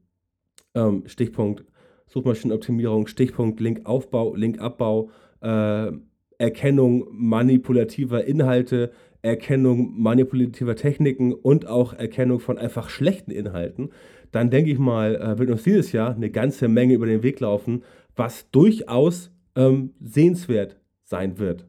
ähm, 0.75 1.03
Stichpunkt 1.07 1.65
Suchmaschinenoptimierung, 2.07 3.07
Stichpunkt 3.07 3.59
Linkaufbau, 3.59 4.35
Linkabbau, 4.35 5.09
äh, 5.41 5.91
Erkennung 6.37 7.07
manipulativer 7.11 8.25
Inhalte, 8.25 8.91
Erkennung 9.21 9.93
manipulativer 10.01 10.75
Techniken 10.75 11.33
und 11.33 11.67
auch 11.67 11.93
Erkennung 11.93 12.39
von 12.39 12.57
einfach 12.57 12.89
schlechten 12.89 13.31
Inhalten, 13.31 13.89
dann 14.31 14.49
denke 14.49 14.71
ich 14.71 14.79
mal, 14.79 15.15
äh, 15.15 15.39
wird 15.39 15.49
uns 15.49 15.63
dieses 15.63 15.91
Jahr 15.91 16.15
eine 16.15 16.29
ganze 16.29 16.67
Menge 16.67 16.93
über 16.93 17.05
den 17.05 17.23
Weg 17.23 17.39
laufen, 17.39 17.83
was 18.15 18.49
durchaus 18.51 19.31
ähm, 19.55 19.93
sehenswert 20.01 20.77
sein 21.03 21.39
wird. 21.39 21.67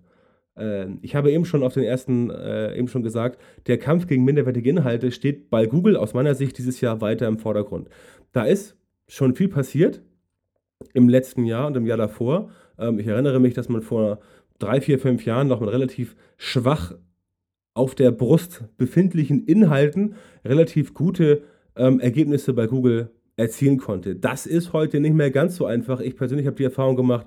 Äh, 0.56 0.86
ich 1.02 1.14
habe 1.14 1.30
eben 1.30 1.44
schon 1.44 1.62
auf 1.62 1.74
den 1.74 1.84
ersten, 1.84 2.30
äh, 2.30 2.76
eben 2.76 2.88
schon 2.88 3.02
gesagt, 3.02 3.40
der 3.66 3.78
Kampf 3.78 4.06
gegen 4.06 4.24
minderwertige 4.24 4.70
Inhalte 4.70 5.10
steht 5.10 5.50
bei 5.50 5.66
Google 5.66 5.96
aus 5.96 6.14
meiner 6.14 6.34
Sicht 6.34 6.58
dieses 6.58 6.80
Jahr 6.80 7.00
weiter 7.00 7.28
im 7.28 7.38
Vordergrund. 7.38 7.88
Da 8.32 8.44
ist 8.44 8.76
schon 9.06 9.34
viel 9.34 9.48
passiert, 9.48 10.02
im 10.92 11.08
letzten 11.08 11.44
Jahr 11.44 11.66
und 11.66 11.76
im 11.76 11.86
Jahr 11.86 11.98
davor. 11.98 12.50
Ähm, 12.78 12.98
ich 12.98 13.06
erinnere 13.06 13.40
mich, 13.40 13.54
dass 13.54 13.68
man 13.68 13.82
vor 13.82 14.20
drei, 14.58 14.80
vier, 14.80 14.98
fünf 14.98 15.24
Jahren 15.24 15.48
noch 15.48 15.60
mit 15.60 15.70
relativ 15.70 16.16
schwach 16.36 16.94
auf 17.74 17.94
der 17.94 18.12
Brust 18.12 18.64
befindlichen 18.76 19.44
Inhalten 19.44 20.14
relativ 20.44 20.94
gute 20.94 21.42
ähm, 21.76 21.98
Ergebnisse 22.00 22.52
bei 22.52 22.66
Google 22.66 23.10
erzielen 23.36 23.78
konnte. 23.78 24.14
Das 24.14 24.46
ist 24.46 24.72
heute 24.72 25.00
nicht 25.00 25.14
mehr 25.14 25.30
ganz 25.30 25.56
so 25.56 25.66
einfach. 25.66 26.00
Ich 26.00 26.16
persönlich 26.16 26.46
habe 26.46 26.56
die 26.56 26.64
Erfahrung 26.64 26.94
gemacht, 26.94 27.26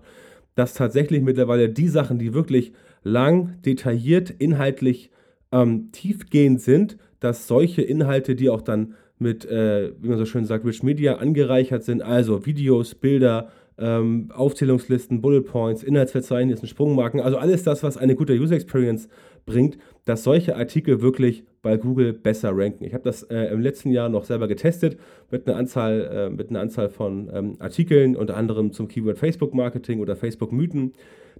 dass 0.55 0.73
tatsächlich 0.73 1.21
mittlerweile 1.21 1.69
die 1.69 1.89
Sachen, 1.89 2.17
die 2.17 2.33
wirklich 2.33 2.71
lang, 3.03 3.61
detailliert, 3.63 4.29
inhaltlich 4.29 5.11
ähm, 5.51 5.91
tiefgehend 5.91 6.61
sind, 6.61 6.97
dass 7.19 7.47
solche 7.47 7.81
Inhalte, 7.81 8.35
die 8.35 8.49
auch 8.49 8.61
dann 8.61 8.95
mit, 9.19 9.45
äh, 9.45 9.91
wie 9.99 10.09
man 10.09 10.17
so 10.17 10.25
schön 10.25 10.45
sagt, 10.45 10.65
Rich 10.65 10.83
Media 10.83 11.15
angereichert 11.15 11.83
sind, 11.83 12.01
also 12.01 12.45
Videos, 12.45 12.95
Bilder, 12.95 13.49
ähm, 13.79 14.29
Aufzählungslisten, 14.33 15.21
Bullet 15.21 15.41
Points, 15.41 15.83
Inhaltsverzeichnisse, 15.83 16.67
Sprungmarken, 16.67 17.21
also 17.21 17.37
alles 17.37 17.63
das, 17.63 17.83
was 17.83 17.97
eine 17.97 18.15
gute 18.15 18.33
User 18.33 18.55
Experience 18.55 19.07
bringt, 19.45 19.77
dass 20.05 20.23
solche 20.23 20.55
Artikel 20.55 21.01
wirklich 21.01 21.43
bei 21.61 21.77
Google 21.77 22.13
besser 22.13 22.51
ranken. 22.53 22.85
Ich 22.85 22.93
habe 22.93 23.03
das 23.03 23.23
äh, 23.23 23.45
im 23.51 23.61
letzten 23.61 23.91
Jahr 23.91 24.09
noch 24.09 24.25
selber 24.25 24.47
getestet 24.47 24.97
mit 25.31 25.47
einer 25.47 25.57
Anzahl, 25.57 26.09
äh, 26.11 26.29
mit 26.29 26.49
einer 26.49 26.59
Anzahl 26.59 26.89
von 26.89 27.29
ähm, 27.33 27.55
Artikeln, 27.59 28.15
unter 28.15 28.35
anderem 28.35 28.71
zum 28.71 28.87
Keyword 28.87 29.17
Facebook 29.17 29.53
Marketing 29.53 29.99
oder 29.99 30.15
Facebook 30.15 30.51
Mythen. 30.51 30.93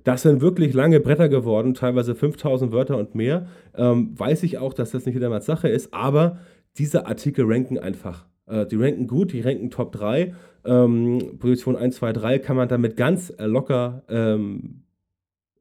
Das 0.04 0.22
sind 0.22 0.42
wirklich 0.42 0.74
lange 0.74 1.00
Bretter 1.00 1.28
geworden, 1.28 1.74
teilweise 1.74 2.16
5000 2.16 2.72
Wörter 2.72 2.98
und 2.98 3.16
mehr. 3.16 3.48
Ähm, 3.76 4.12
weiß 4.18 4.44
ich 4.44 4.58
auch, 4.58 4.74
dass 4.74 4.92
das 4.92 5.06
nicht 5.06 5.16
jedermanns 5.16 5.46
Sache 5.46 5.68
ist, 5.68 5.94
aber 5.94 6.40
diese 6.78 7.08
Artikel 7.08 7.46
ranken 7.48 7.78
einfach. 7.78 8.26
Äh, 8.48 8.66
die 8.66 8.76
ranken 8.76 9.08
gut, 9.08 9.34
die 9.34 9.42
ranken 9.42 9.70
Top 9.70 9.92
3. 9.92 10.34
Ähm, 10.66 11.38
Position 11.40 11.76
1, 11.76 11.96
2, 11.96 12.14
3 12.14 12.40
kann 12.40 12.58
man 12.58 12.68
damit 12.68 12.98
ganz 12.98 13.34
locker 13.38 14.04
ähm, 14.10 14.84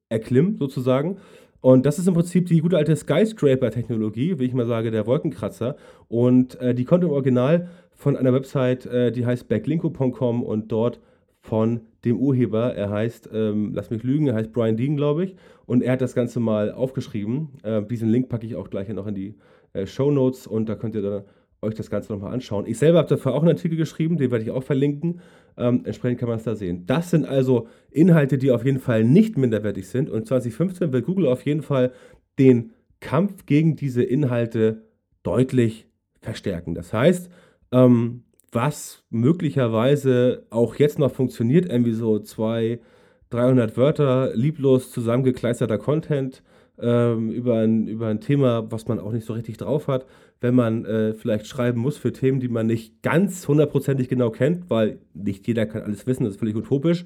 erklimmen, 0.08 0.56
sozusagen. 0.56 1.18
Und 1.60 1.84
das 1.84 1.98
ist 1.98 2.06
im 2.06 2.14
Prinzip 2.14 2.46
die 2.46 2.60
gute 2.60 2.76
alte 2.76 2.94
Skyscraper-Technologie, 2.94 4.38
wie 4.38 4.44
ich 4.44 4.54
mal 4.54 4.66
sage, 4.66 4.90
der 4.90 5.06
Wolkenkratzer. 5.06 5.76
Und 6.08 6.60
äh, 6.60 6.74
die 6.74 6.84
kommt 6.84 7.02
im 7.02 7.10
Original 7.10 7.68
von 7.94 8.16
einer 8.16 8.32
Website, 8.32 8.86
äh, 8.86 9.10
die 9.10 9.26
heißt 9.26 9.48
backlinko.com 9.48 10.42
und 10.42 10.70
dort 10.70 11.00
von 11.40 11.80
dem 12.04 12.18
Urheber. 12.18 12.74
Er 12.74 12.90
heißt, 12.90 13.30
ähm, 13.32 13.72
lass 13.74 13.90
mich 13.90 14.02
lügen, 14.02 14.28
er 14.28 14.34
heißt 14.34 14.52
Brian 14.52 14.76
Dean, 14.76 14.96
glaube 14.96 15.24
ich. 15.24 15.36
Und 15.64 15.82
er 15.82 15.92
hat 15.92 16.00
das 16.00 16.14
Ganze 16.14 16.38
mal 16.40 16.70
aufgeschrieben. 16.70 17.48
Äh, 17.62 17.82
diesen 17.82 18.10
Link 18.10 18.28
packe 18.28 18.46
ich 18.46 18.54
auch 18.54 18.70
gleich 18.70 18.88
noch 18.88 19.06
in 19.06 19.14
die 19.14 19.34
äh, 19.76 19.86
Show 19.86 20.10
Notes 20.10 20.46
und 20.46 20.68
da 20.68 20.74
könnt 20.74 20.94
ihr 20.94 21.02
dann 21.02 21.24
euch 21.62 21.74
das 21.74 21.90
Ganze 21.90 22.12
nochmal 22.12 22.32
anschauen. 22.32 22.66
Ich 22.66 22.78
selber 22.78 22.98
habe 22.98 23.08
dafür 23.08 23.34
auch 23.34 23.42
einen 23.42 23.50
Artikel 23.50 23.76
geschrieben, 23.76 24.16
den 24.16 24.30
werde 24.30 24.44
ich 24.44 24.50
auch 24.50 24.62
verlinken. 24.62 25.20
Ähm, 25.56 25.82
entsprechend 25.84 26.20
kann 26.20 26.28
man 26.28 26.38
es 26.38 26.44
da 26.44 26.54
sehen. 26.54 26.84
Das 26.86 27.10
sind 27.10 27.24
also 27.24 27.68
Inhalte, 27.90 28.38
die 28.38 28.50
auf 28.50 28.64
jeden 28.64 28.78
Fall 28.78 29.04
nicht 29.04 29.38
minderwertig 29.38 29.88
sind. 29.88 30.10
Und 30.10 30.26
2015 30.26 30.92
wird 30.92 31.06
Google 31.06 31.26
auf 31.26 31.44
jeden 31.44 31.62
Fall 31.62 31.92
den 32.38 32.72
Kampf 33.00 33.46
gegen 33.46 33.76
diese 33.76 34.02
Inhalte 34.02 34.82
deutlich 35.22 35.86
verstärken. 36.20 36.74
Das 36.74 36.92
heißt, 36.92 37.30
ähm, 37.72 38.24
was 38.52 39.04
möglicherweise 39.10 40.46
auch 40.50 40.76
jetzt 40.76 40.98
noch 40.98 41.12
funktioniert, 41.12 41.66
irgendwie 41.66 41.92
so 41.92 42.18
200, 42.18 42.80
300 43.30 43.76
Wörter, 43.76 44.34
lieblos 44.34 44.90
zusammengekleisterter 44.92 45.78
Content, 45.78 46.42
ähm, 46.80 47.30
über, 47.30 47.58
ein, 47.58 47.86
über 47.86 48.08
ein 48.08 48.20
Thema, 48.20 48.70
was 48.70 48.86
man 48.88 48.98
auch 48.98 49.12
nicht 49.12 49.26
so 49.26 49.32
richtig 49.32 49.56
drauf 49.56 49.88
hat, 49.88 50.06
wenn 50.40 50.54
man 50.54 50.84
äh, 50.84 51.14
vielleicht 51.14 51.46
schreiben 51.46 51.80
muss 51.80 51.96
für 51.96 52.12
Themen, 52.12 52.40
die 52.40 52.48
man 52.48 52.66
nicht 52.66 53.02
ganz 53.02 53.46
hundertprozentig 53.48 54.08
genau 54.08 54.30
kennt, 54.30 54.68
weil 54.68 54.98
nicht 55.14 55.46
jeder 55.46 55.66
kann 55.66 55.82
alles 55.82 56.06
wissen, 56.06 56.24
das 56.24 56.34
ist 56.34 56.38
völlig 56.38 56.56
utopisch, 56.56 57.04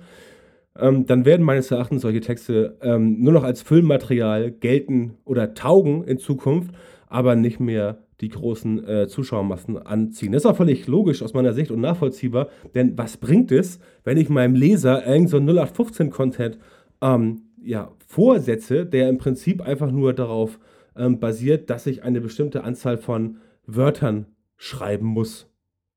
ähm, 0.78 1.06
dann 1.06 1.24
werden 1.24 1.44
meines 1.44 1.70
Erachtens 1.70 2.02
solche 2.02 2.20
Texte 2.20 2.76
ähm, 2.82 3.20
nur 3.22 3.32
noch 3.32 3.44
als 3.44 3.62
Füllmaterial 3.62 4.50
gelten 4.50 5.14
oder 5.24 5.54
taugen 5.54 6.04
in 6.04 6.18
Zukunft, 6.18 6.74
aber 7.06 7.36
nicht 7.36 7.60
mehr 7.60 7.98
die 8.20 8.28
großen 8.28 8.86
äh, 8.86 9.08
Zuschauermassen 9.08 9.78
anziehen. 9.78 10.32
Das 10.32 10.44
ist 10.44 10.50
auch 10.50 10.56
völlig 10.56 10.86
logisch 10.86 11.22
aus 11.22 11.32
meiner 11.32 11.52
Sicht 11.52 11.70
und 11.70 11.80
nachvollziehbar, 11.80 12.48
denn 12.74 12.96
was 12.98 13.16
bringt 13.16 13.50
es, 13.50 13.80
wenn 14.04 14.18
ich 14.18 14.28
meinem 14.28 14.54
Leser 14.54 15.06
irgend 15.06 15.30
so 15.30 15.38
0815-Content 15.38 16.58
ähm, 17.00 17.42
ja, 17.62 17.90
vorsetze, 18.10 18.86
der 18.86 19.08
im 19.08 19.18
Prinzip 19.18 19.62
einfach 19.62 19.92
nur 19.92 20.12
darauf 20.12 20.58
ähm, 20.96 21.20
basiert, 21.20 21.70
dass 21.70 21.86
ich 21.86 22.02
eine 22.02 22.20
bestimmte 22.20 22.64
Anzahl 22.64 22.98
von 22.98 23.36
Wörtern 23.66 24.26
schreiben 24.56 25.06
muss 25.06 25.48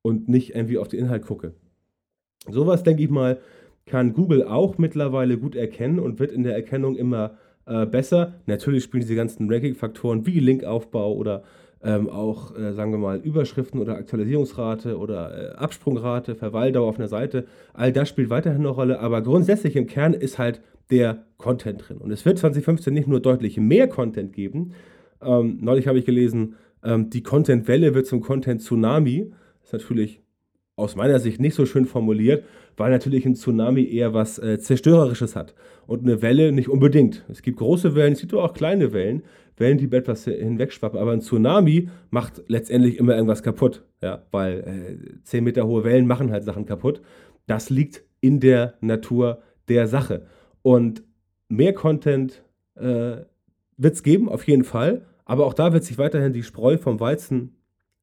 und 0.03 0.29
nicht 0.29 0.53
irgendwie 0.53 0.77
auf 0.77 0.87
den 0.87 0.99
Inhalt 0.99 1.25
gucke. 1.25 1.55
Sowas, 2.47 2.83
denke 2.83 3.01
ich 3.01 3.09
mal, 3.09 3.39
kann 3.87 4.13
Google 4.13 4.43
auch 4.43 4.77
mittlerweile 4.77 5.39
gut 5.39 5.55
erkennen 5.55 5.99
und 5.99 6.19
wird 6.19 6.31
in 6.31 6.43
der 6.43 6.53
Erkennung 6.53 6.95
immer 6.95 7.35
äh, 7.65 7.87
besser. 7.87 8.35
Natürlich 8.45 8.83
spielen 8.83 9.01
diese 9.01 9.15
ganzen 9.15 9.51
Ranking-Faktoren 9.51 10.27
wie 10.27 10.39
Linkaufbau 10.39 11.13
oder 11.13 11.41
ähm, 11.81 12.11
auch, 12.11 12.55
äh, 12.55 12.73
sagen 12.73 12.91
wir 12.91 12.99
mal, 12.99 13.17
Überschriften 13.17 13.81
oder 13.81 13.95
Aktualisierungsrate 13.95 14.99
oder 14.99 15.53
äh, 15.53 15.55
Absprungrate, 15.55 16.35
Verweildauer 16.35 16.89
auf 16.89 16.99
einer 16.99 17.07
Seite. 17.07 17.47
All 17.73 17.91
das 17.91 18.07
spielt 18.07 18.29
weiterhin 18.29 18.59
eine 18.59 18.69
Rolle, 18.69 18.99
aber 18.99 19.23
grundsätzlich 19.23 19.75
im 19.75 19.87
Kern 19.87 20.13
ist 20.13 20.37
halt 20.37 20.61
der 20.91 21.25
Content 21.37 21.87
drin. 21.87 21.97
Und 21.97 22.11
es 22.11 22.25
wird 22.25 22.37
2015 22.37 22.93
nicht 22.93 23.07
nur 23.07 23.19
deutlich 23.19 23.57
mehr 23.57 23.87
Content 23.87 24.33
geben. 24.33 24.73
Ähm, 25.21 25.57
neulich 25.61 25.87
habe 25.87 25.99
ich 25.99 26.05
gelesen, 26.05 26.55
ähm, 26.83 27.09
die 27.09 27.23
Content-Welle 27.23 27.93
wird 27.93 28.07
zum 28.07 28.21
Content-Tsunami. 28.21 29.31
Das 29.61 29.69
ist 29.69 29.73
natürlich 29.73 30.21
aus 30.75 30.95
meiner 30.95 31.19
Sicht 31.19 31.39
nicht 31.39 31.53
so 31.53 31.65
schön 31.65 31.85
formuliert, 31.85 32.43
weil 32.77 32.91
natürlich 32.91 33.25
ein 33.25 33.35
Tsunami 33.35 33.83
eher 33.85 34.13
was 34.13 34.39
äh, 34.39 34.59
Zerstörerisches 34.59 35.35
hat. 35.35 35.53
Und 35.85 36.01
eine 36.01 36.21
Welle 36.21 36.51
nicht 36.51 36.69
unbedingt. 36.69 37.25
Es 37.29 37.41
gibt 37.41 37.57
große 37.59 37.95
Wellen, 37.95 38.13
es 38.13 38.21
gibt 38.21 38.33
auch 38.33 38.53
kleine 38.53 38.93
Wellen, 38.93 39.23
Wellen, 39.57 39.77
die 39.77 39.91
etwas 39.95 40.25
hinwegschwappen. 40.25 40.99
Aber 40.99 41.11
ein 41.11 41.21
Tsunami 41.21 41.89
macht 42.09 42.41
letztendlich 42.47 42.97
immer 42.97 43.13
irgendwas 43.13 43.43
kaputt. 43.43 43.83
Ja, 44.01 44.23
weil 44.31 44.59
äh, 44.61 45.23
10 45.23 45.43
Meter 45.43 45.67
hohe 45.67 45.83
Wellen 45.83 46.07
machen 46.07 46.31
halt 46.31 46.43
Sachen 46.43 46.65
kaputt. 46.65 47.01
Das 47.45 47.69
liegt 47.69 48.03
in 48.19 48.39
der 48.39 48.75
Natur 48.81 49.41
der 49.67 49.87
Sache. 49.87 50.25
Und 50.63 51.03
mehr 51.49 51.73
Content 51.73 52.43
äh, 52.75 53.17
wird 53.77 53.93
es 53.93 54.01
geben, 54.01 54.27
auf 54.29 54.47
jeden 54.47 54.63
Fall. 54.63 55.05
Aber 55.25 55.45
auch 55.45 55.53
da 55.53 55.71
wird 55.71 55.83
sich 55.83 55.97
weiterhin 55.97 56.33
die 56.33 56.43
Spreu 56.43 56.77
vom 56.77 56.99
Weizen 56.99 57.55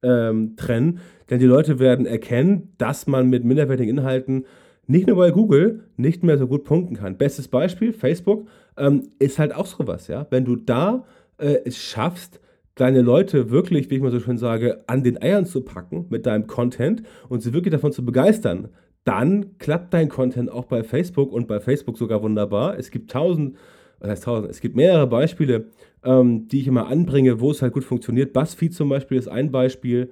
ähm, 0.03 0.57
trennen. 0.57 1.01
Denn 1.29 1.41
die 1.41 1.47
Leute 1.47 1.79
werden 1.79 2.07
erkennen, 2.07 2.73
dass 2.79 3.07
man 3.07 3.29
mit 3.29 3.45
minderwertigen 3.45 3.99
Inhalten 3.99 4.47
nicht 4.87 5.07
nur 5.07 5.17
bei 5.17 5.31
Google 5.31 5.85
nicht 5.97 6.23
mehr 6.23 6.39
so 6.39 6.47
gut 6.47 6.65
punkten 6.65 6.97
kann. 6.97 7.17
Bestes 7.17 7.49
Beispiel, 7.49 7.93
Facebook, 7.93 8.49
ähm, 8.77 9.09
ist 9.19 9.39
halt 9.39 9.55
auch 9.55 9.67
sowas, 9.67 10.09
ja. 10.09 10.27
Wenn 10.31 10.45
du 10.45 10.57
da 10.57 11.05
äh, 11.39 11.59
es 11.65 11.79
schaffst, 11.79 12.41
deine 12.75 13.03
Leute 13.03 13.51
wirklich, 13.51 13.91
wie 13.91 13.97
ich 13.97 14.03
mal 14.03 14.11
so 14.11 14.21
schön 14.21 14.39
sage, 14.39 14.83
an 14.87 15.05
den 15.05 15.21
Eiern 15.21 15.47
zu 15.47 15.61
packen 15.61 16.07
mit 16.09 16.27
deinem 16.27 16.47
Content 16.47 17.03
und 17.29 17.43
sie 17.43 17.53
wirklich 17.53 17.73
davon 17.73 17.93
zu 17.93 18.05
begeistern, 18.05 18.69
dann 19.05 19.59
klappt 19.59 19.95
dein 19.95 20.09
Content 20.09 20.51
auch 20.51 20.67
bei 20.67 20.83
Facebook 20.83 21.33
und 21.33 21.49
bei 21.49 21.61
Facebook 21.61 21.97
sogar 21.97 22.23
wunderbar. 22.23 22.79
Es 22.79 22.91
gibt 22.91 23.11
tausend, 23.11 23.57
was 23.99 24.11
heißt 24.11 24.25
tausend, 24.25 24.51
es 24.51 24.61
gibt 24.61 24.77
mehrere 24.77 25.07
Beispiele, 25.07 25.67
ähm, 26.05 26.49
die 26.49 26.61
ich 26.61 26.67
immer 26.67 26.87
anbringe, 26.89 27.41
wo 27.41 27.51
es 27.51 27.63
halt 27.63 27.73
gut 27.73 27.85
funktioniert. 27.85 28.33
BuzzFeed 28.33 28.75
zum 28.75 28.89
Beispiel 28.89 29.19
ist 29.19 29.29
ein 29.29 29.51
Beispiel. 29.51 30.11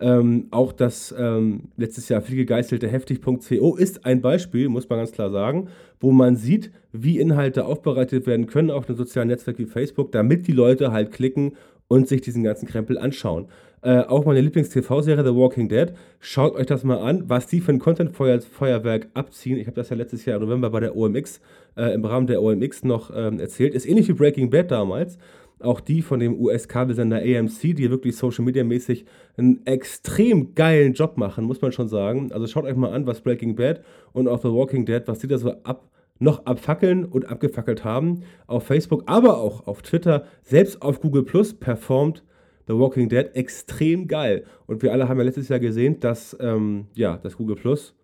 Ähm, 0.00 0.46
auch 0.50 0.72
das 0.72 1.14
ähm, 1.18 1.68
letztes 1.76 2.08
Jahr 2.08 2.22
viel 2.22 2.36
gegeißelte 2.36 2.88
heftig.co 2.88 3.76
ist 3.76 4.06
ein 4.06 4.22
Beispiel, 4.22 4.70
muss 4.70 4.88
man 4.88 4.98
ganz 4.98 5.12
klar 5.12 5.30
sagen, 5.30 5.68
wo 6.00 6.10
man 6.10 6.36
sieht, 6.36 6.70
wie 6.90 7.18
Inhalte 7.18 7.66
aufbereitet 7.66 8.26
werden 8.26 8.46
können 8.46 8.70
auf 8.70 8.88
einem 8.88 8.96
sozialen 8.96 9.28
Netzwerk 9.28 9.58
wie 9.58 9.66
Facebook, 9.66 10.10
damit 10.12 10.46
die 10.46 10.52
Leute 10.52 10.90
halt 10.90 11.12
klicken 11.12 11.52
und 11.86 12.08
sich 12.08 12.22
diesen 12.22 12.42
ganzen 12.42 12.66
Krempel 12.66 12.96
anschauen. 12.96 13.48
Äh, 13.82 14.00
auch 14.00 14.26
meine 14.26 14.42
Lieblings-TV-Serie 14.42 15.24
The 15.24 15.34
Walking 15.34 15.68
Dead. 15.68 15.94
Schaut 16.18 16.54
euch 16.54 16.66
das 16.66 16.84
mal 16.84 16.98
an, 16.98 17.24
was 17.28 17.46
die 17.46 17.60
für 17.60 17.72
ein 17.72 17.78
Content-Feuerwerk 17.78 19.08
abziehen. 19.14 19.56
Ich 19.56 19.66
habe 19.66 19.76
das 19.76 19.88
ja 19.88 19.96
letztes 19.96 20.26
Jahr 20.26 20.36
im 20.36 20.42
November 20.42 20.68
bei 20.68 20.80
der 20.80 20.94
OMX, 20.94 21.40
äh, 21.78 21.94
im 21.94 22.04
Rahmen 22.04 22.26
der 22.26 22.42
OMX 22.42 22.84
noch 22.84 23.10
ähm, 23.14 23.40
erzählt. 23.40 23.74
Ist 23.74 23.86
ähnlich 23.86 24.08
wie 24.08 24.12
Breaking 24.12 24.50
Bad 24.50 24.70
damals. 24.70 25.16
Auch 25.60 25.80
die 25.80 26.02
von 26.02 26.20
dem 26.20 26.38
US-Kabelsender 26.38 27.18
AMC, 27.18 27.74
die 27.74 27.90
wirklich 27.90 28.16
Social-Media-mäßig 28.16 29.06
einen 29.36 29.64
extrem 29.66 30.54
geilen 30.54 30.92
Job 30.92 31.16
machen, 31.16 31.44
muss 31.44 31.62
man 31.62 31.72
schon 31.72 31.88
sagen. 31.88 32.32
Also 32.32 32.46
schaut 32.46 32.64
euch 32.64 32.76
mal 32.76 32.92
an, 32.92 33.06
was 33.06 33.22
Breaking 33.22 33.56
Bad 33.56 33.82
und 34.12 34.28
auch 34.28 34.42
The 34.42 34.48
Walking 34.48 34.84
Dead, 34.84 35.02
was 35.06 35.20
die 35.20 35.26
da 35.26 35.38
so 35.38 35.54
ab 35.62 35.86
noch 36.22 36.44
abfackeln 36.44 37.06
und 37.06 37.30
abgefackelt 37.30 37.82
haben 37.82 38.24
auf 38.46 38.64
Facebook, 38.66 39.04
aber 39.06 39.38
auch 39.38 39.66
auf 39.66 39.80
Twitter, 39.80 40.26
selbst 40.42 40.82
auf 40.82 41.00
Google 41.00 41.22
Plus 41.22 41.54
performt 41.54 42.22
The 42.70 42.78
Walking 42.78 43.08
Dead 43.08 43.34
extrem 43.34 44.06
geil. 44.06 44.44
Und 44.66 44.82
wir 44.84 44.92
alle 44.92 45.08
haben 45.08 45.18
ja 45.18 45.24
letztes 45.24 45.48
Jahr 45.48 45.58
gesehen, 45.58 45.98
dass, 45.98 46.36
ähm, 46.40 46.86
ja, 46.94 47.18
das 47.20 47.36
Google 47.36 47.56
Plus, 47.56 47.96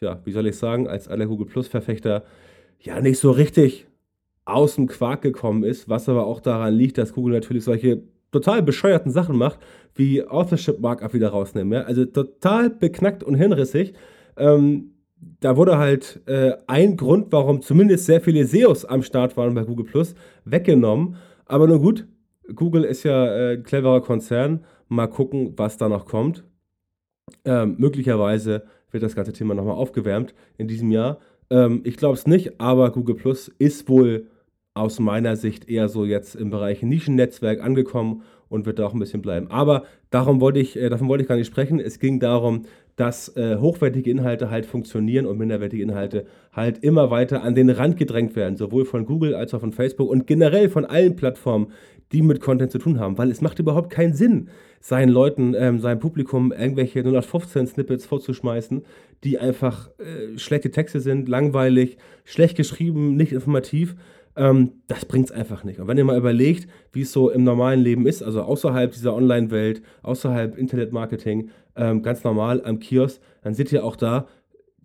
ja, 0.00 0.20
wie 0.24 0.30
soll 0.30 0.46
ich 0.46 0.56
sagen, 0.56 0.86
als 0.86 1.08
aller 1.08 1.26
Google 1.26 1.46
Plus-Verfechter, 1.46 2.22
ja, 2.78 3.00
nicht 3.00 3.18
so 3.18 3.32
richtig 3.32 3.88
aus 4.44 4.76
dem 4.76 4.86
Quark 4.86 5.22
gekommen 5.22 5.64
ist, 5.64 5.88
was 5.88 6.08
aber 6.08 6.24
auch 6.26 6.38
daran 6.38 6.72
liegt, 6.74 6.98
dass 6.98 7.14
Google 7.14 7.34
natürlich 7.34 7.64
solche 7.64 8.02
total 8.30 8.62
bescheuerten 8.62 9.10
Sachen 9.10 9.36
macht, 9.36 9.58
wie 9.96 10.24
Authorship 10.24 10.78
Markup 10.78 11.14
wieder 11.14 11.30
rausnehmen. 11.30 11.72
Ja? 11.72 11.80
Also 11.82 12.04
total 12.04 12.70
beknackt 12.70 13.24
und 13.24 13.34
hinrissig. 13.34 13.92
Ähm, 14.36 14.92
da 15.40 15.56
wurde 15.56 15.78
halt 15.78 16.20
äh, 16.26 16.52
ein 16.68 16.96
Grund, 16.96 17.32
warum 17.32 17.60
zumindest 17.60 18.06
sehr 18.06 18.20
viele 18.20 18.44
SEOs 18.46 18.84
am 18.84 19.02
Start 19.02 19.36
waren 19.36 19.54
bei 19.54 19.64
Google 19.64 19.86
Plus, 19.86 20.14
weggenommen. 20.44 21.16
Aber 21.44 21.66
nun 21.66 21.80
gut, 21.82 22.06
Google 22.54 22.84
ist 22.84 23.04
ja 23.04 23.26
äh, 23.26 23.52
ein 23.54 23.62
cleverer 23.62 24.00
Konzern. 24.00 24.64
Mal 24.88 25.06
gucken, 25.06 25.54
was 25.56 25.76
da 25.76 25.88
noch 25.88 26.06
kommt. 26.06 26.44
Ähm, 27.44 27.76
möglicherweise 27.78 28.64
wird 28.90 29.02
das 29.02 29.14
ganze 29.14 29.32
Thema 29.32 29.54
nochmal 29.54 29.76
aufgewärmt 29.76 30.34
in 30.58 30.68
diesem 30.68 30.90
Jahr. 30.90 31.18
Ähm, 31.50 31.80
ich 31.84 31.96
glaube 31.96 32.14
es 32.14 32.26
nicht, 32.26 32.60
aber 32.60 32.90
Google 32.92 33.16
Plus 33.16 33.48
ist 33.58 33.88
wohl 33.88 34.26
aus 34.74 34.98
meiner 34.98 35.36
Sicht 35.36 35.68
eher 35.68 35.88
so 35.88 36.04
jetzt 36.04 36.34
im 36.34 36.50
Bereich 36.50 36.82
Nischennetzwerk 36.82 37.62
angekommen 37.62 38.22
und 38.48 38.66
wird 38.66 38.78
da 38.78 38.86
auch 38.86 38.94
ein 38.94 38.98
bisschen 38.98 39.22
bleiben. 39.22 39.50
Aber 39.50 39.84
darum 40.10 40.40
wollte 40.40 40.60
ich, 40.60 40.76
äh, 40.76 40.88
davon 40.88 41.08
wollte 41.08 41.22
ich 41.22 41.28
gar 41.28 41.36
nicht 41.36 41.46
sprechen. 41.46 41.80
Es 41.80 41.98
ging 41.98 42.20
darum, 42.20 42.64
dass 42.96 43.34
äh, 43.36 43.56
hochwertige 43.56 44.10
Inhalte 44.10 44.50
halt 44.50 44.66
funktionieren 44.66 45.24
und 45.26 45.38
minderwertige 45.38 45.82
Inhalte 45.82 46.26
halt 46.52 46.78
immer 46.78 47.10
weiter 47.10 47.42
an 47.42 47.54
den 47.54 47.70
Rand 47.70 47.96
gedrängt 47.96 48.36
werden, 48.36 48.56
sowohl 48.56 48.84
von 48.84 49.06
Google 49.06 49.34
als 49.34 49.54
auch 49.54 49.60
von 49.60 49.72
Facebook 49.72 50.10
und 50.10 50.26
generell 50.26 50.68
von 50.68 50.84
allen 50.84 51.16
Plattformen, 51.16 51.68
die 52.12 52.22
mit 52.22 52.40
Content 52.40 52.70
zu 52.70 52.78
tun 52.78 53.00
haben, 53.00 53.18
weil 53.18 53.30
es 53.30 53.40
macht 53.40 53.58
überhaupt 53.58 53.90
keinen 53.90 54.14
Sinn, 54.14 54.48
seinen 54.80 55.08
Leuten, 55.08 55.54
ähm, 55.56 55.78
seinem 55.78 56.00
Publikum 56.00 56.52
irgendwelche 56.52 57.02
015 57.02 57.66
Snippets 57.66 58.06
vorzuschmeißen, 58.06 58.82
die 59.24 59.38
einfach 59.38 59.90
äh, 59.98 60.38
schlechte 60.38 60.70
Texte 60.70 61.00
sind, 61.00 61.28
langweilig, 61.28 61.96
schlecht 62.24 62.56
geschrieben, 62.56 63.16
nicht 63.16 63.32
informativ. 63.32 63.96
Ähm, 64.34 64.72
das 64.86 65.04
bringt 65.04 65.26
es 65.26 65.32
einfach 65.32 65.64
nicht. 65.64 65.78
Und 65.78 65.88
wenn 65.88 65.98
ihr 65.98 66.04
mal 66.04 66.16
überlegt, 66.16 66.66
wie 66.92 67.02
es 67.02 67.12
so 67.12 67.30
im 67.30 67.44
normalen 67.44 67.80
Leben 67.80 68.06
ist, 68.06 68.22
also 68.22 68.42
außerhalb 68.42 68.92
dieser 68.92 69.14
Online-Welt, 69.14 69.82
außerhalb 70.02 70.56
Internetmarketing, 70.56 71.50
ähm, 71.76 72.02
ganz 72.02 72.24
normal 72.24 72.62
am 72.64 72.78
Kiosk, 72.78 73.20
dann 73.42 73.54
seht 73.54 73.72
ihr 73.72 73.84
auch 73.84 73.96
da, 73.96 74.26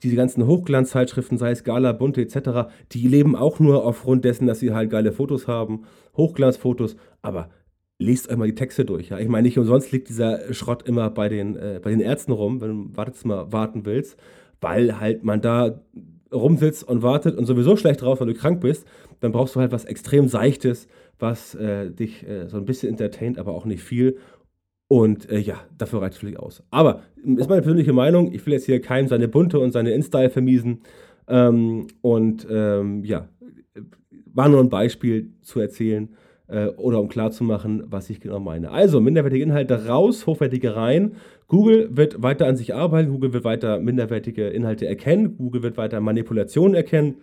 diese 0.03 0.15
ganzen 0.15 0.45
Hochglanzzeitschriften, 0.45 1.37
sei 1.37 1.51
es 1.51 1.63
Gala, 1.63 1.91
Bunte 1.91 2.21
etc., 2.21 2.69
die 2.91 3.07
leben 3.07 3.35
auch 3.35 3.59
nur 3.59 3.85
aufgrund 3.85 4.25
dessen, 4.25 4.47
dass 4.47 4.59
sie 4.59 4.73
halt 4.73 4.89
geile 4.89 5.11
Fotos 5.11 5.47
haben, 5.47 5.83
Hochglanzfotos, 6.15 6.95
aber 7.21 7.49
lest 7.99 8.29
euch 8.29 8.37
mal 8.37 8.47
die 8.47 8.55
Texte 8.55 8.85
durch. 8.85 9.09
Ja? 9.09 9.19
Ich 9.19 9.27
meine, 9.27 9.47
nicht 9.47 9.57
umsonst 9.57 9.91
liegt 9.91 10.09
dieser 10.09 10.53
Schrott 10.53 10.87
immer 10.87 11.09
bei 11.09 11.29
den, 11.29 11.55
äh, 11.55 11.79
bei 11.81 11.89
den 11.89 11.99
Ärzten 11.99 12.31
rum, 12.31 12.61
wenn 12.61 12.93
du 12.93 13.27
mal 13.27 13.51
warten 13.51 13.85
willst, 13.85 14.17
weil 14.61 14.99
halt 14.99 15.23
man 15.23 15.41
da 15.41 15.81
rumsitzt 16.31 16.83
und 16.87 17.03
wartet 17.03 17.37
und 17.37 17.45
sowieso 17.45 17.75
schlecht 17.75 18.01
drauf, 18.01 18.19
weil 18.19 18.27
du 18.27 18.33
krank 18.33 18.61
bist, 18.61 18.85
dann 19.19 19.31
brauchst 19.31 19.55
du 19.55 19.59
halt 19.59 19.71
was 19.71 19.85
extrem 19.85 20.27
Seichtes, 20.27 20.87
was 21.19 21.55
äh, 21.55 21.89
dich 21.89 22.27
äh, 22.27 22.47
so 22.47 22.57
ein 22.57 22.65
bisschen 22.65 22.89
entertaint, 22.89 23.39
aber 23.39 23.53
auch 23.53 23.65
nicht 23.65 23.81
viel. 23.81 24.17
Und 24.87 25.29
äh, 25.29 25.39
ja, 25.39 25.59
dafür 25.77 26.01
reicht 26.01 26.13
es 26.13 26.19
völlig 26.19 26.39
aus. 26.39 26.63
Aber 26.71 27.03
ist 27.23 27.49
meine 27.49 27.61
persönliche 27.61 27.93
Meinung. 27.93 28.33
Ich 28.33 28.45
will 28.45 28.53
jetzt 28.53 28.65
hier 28.65 28.81
keinem 28.81 29.07
seine 29.07 29.27
Bunte 29.27 29.59
und 29.59 29.71
seine 29.71 29.91
InStyle 29.91 30.29
vermiesen. 30.29 30.81
Ähm, 31.27 31.87
und 32.01 32.47
ähm, 32.49 33.03
ja, 33.03 33.27
war 34.33 34.47
nur 34.47 34.61
ein 34.61 34.69
Beispiel 34.69 35.33
zu 35.41 35.59
erzählen 35.59 36.09
äh, 36.47 36.67
oder 36.67 37.01
um 37.01 37.09
klarzumachen, 37.09 37.83
was 37.87 38.09
ich 38.09 38.21
genau 38.21 38.39
meine. 38.39 38.71
Also, 38.71 39.01
minderwertige 39.01 39.43
Inhalte 39.43 39.87
raus, 39.87 40.25
hochwertige 40.25 40.75
rein. 40.75 41.15
Google 41.47 41.89
wird 41.95 42.21
weiter 42.23 42.47
an 42.47 42.55
sich 42.55 42.73
arbeiten, 42.73 43.11
Google 43.11 43.33
wird 43.33 43.43
weiter 43.43 43.79
minderwertige 43.79 44.47
Inhalte 44.47 44.87
erkennen, 44.87 45.37
Google 45.37 45.63
wird 45.63 45.77
weiter 45.77 45.99
Manipulationen 45.99 46.75
erkennen 46.75 47.15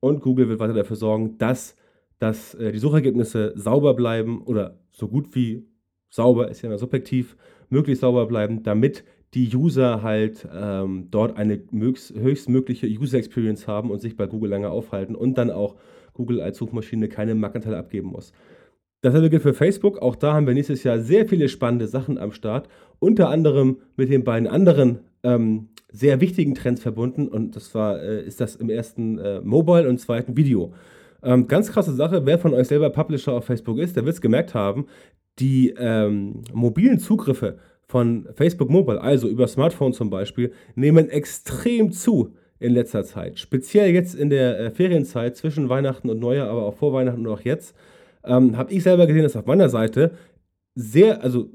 und 0.00 0.22
Google 0.22 0.48
wird 0.48 0.60
weiter 0.60 0.74
dafür 0.74 0.96
sorgen, 0.96 1.38
dass, 1.38 1.76
dass 2.18 2.54
äh, 2.54 2.72
die 2.72 2.78
Suchergebnisse 2.78 3.52
sauber 3.56 3.94
bleiben 3.94 4.42
oder 4.42 4.78
so 4.90 5.08
gut 5.08 5.34
wie 5.34 5.66
sauber, 6.08 6.48
ist 6.48 6.62
ja 6.62 6.68
immer 6.68 6.78
subjektiv, 6.78 7.36
möglichst 7.68 8.00
sauber 8.00 8.26
bleiben, 8.26 8.62
damit 8.62 9.04
die 9.34 9.54
User 9.54 10.02
halt 10.02 10.48
ähm, 10.54 11.08
dort 11.10 11.36
eine 11.36 11.60
höchstmögliche 11.70 12.86
User 12.86 13.18
Experience 13.18 13.66
haben 13.66 13.90
und 13.90 14.00
sich 14.00 14.16
bei 14.16 14.26
Google 14.26 14.50
lange 14.50 14.70
aufhalten 14.70 15.14
und 15.14 15.36
dann 15.36 15.50
auch 15.50 15.76
Google 16.14 16.40
als 16.40 16.58
Suchmaschine 16.58 17.08
keine 17.08 17.34
Marktanteile 17.34 17.76
abgeben 17.76 18.08
muss. 18.08 18.32
Dasselbe 19.02 19.28
gilt 19.28 19.42
für 19.42 19.54
Facebook. 19.54 19.98
Auch 19.98 20.16
da 20.16 20.32
haben 20.32 20.46
wir 20.46 20.54
nächstes 20.54 20.82
Jahr 20.82 20.98
sehr 20.98 21.26
viele 21.26 21.48
spannende 21.48 21.86
Sachen 21.86 22.18
am 22.18 22.32
Start. 22.32 22.68
Unter 22.98 23.28
anderem 23.28 23.78
mit 23.96 24.10
den 24.10 24.24
beiden 24.24 24.48
anderen 24.48 25.00
ähm, 25.22 25.68
sehr 25.92 26.20
wichtigen 26.20 26.54
Trends 26.54 26.82
verbunden. 26.82 27.28
Und 27.28 27.56
das 27.56 27.74
war, 27.74 28.02
äh, 28.02 28.24
ist 28.24 28.40
das 28.40 28.56
im 28.56 28.70
ersten 28.70 29.18
äh, 29.18 29.40
Mobile 29.42 29.88
und 29.88 29.98
zweiten 29.98 30.36
Video. 30.36 30.72
Ähm, 31.22 31.46
ganz 31.46 31.70
krasse 31.72 31.92
Sache, 31.92 32.26
wer 32.26 32.38
von 32.38 32.54
euch 32.54 32.68
selber 32.68 32.90
Publisher 32.90 33.32
auf 33.32 33.44
Facebook 33.44 33.78
ist, 33.78 33.96
der 33.96 34.04
wird 34.04 34.14
es 34.14 34.20
gemerkt 34.20 34.54
haben, 34.54 34.86
die 35.38 35.74
ähm, 35.76 36.42
mobilen 36.52 36.98
Zugriffe 36.98 37.58
von 37.86 38.28
Facebook 38.34 38.70
Mobile, 38.70 39.00
also 39.00 39.28
über 39.28 39.46
Smartphone 39.46 39.92
zum 39.92 40.10
Beispiel, 40.10 40.52
nehmen 40.74 41.08
extrem 41.08 41.92
zu 41.92 42.34
in 42.58 42.72
letzter 42.72 43.04
Zeit. 43.04 43.38
Speziell 43.38 43.92
jetzt 43.92 44.14
in 44.14 44.30
der 44.30 44.58
äh, 44.58 44.70
Ferienzeit 44.70 45.36
zwischen 45.36 45.68
Weihnachten 45.68 46.08
und 46.08 46.18
Neujahr, 46.18 46.48
aber 46.48 46.64
auch 46.64 46.74
vor 46.74 46.92
Weihnachten 46.92 47.26
und 47.26 47.32
auch 47.32 47.42
jetzt, 47.42 47.74
ähm, 48.24 48.56
habe 48.56 48.72
ich 48.72 48.82
selber 48.82 49.06
gesehen, 49.06 49.22
dass 49.22 49.36
auf 49.36 49.46
meiner 49.46 49.68
Seite 49.68 50.12
sehr, 50.74 51.22
also 51.22 51.48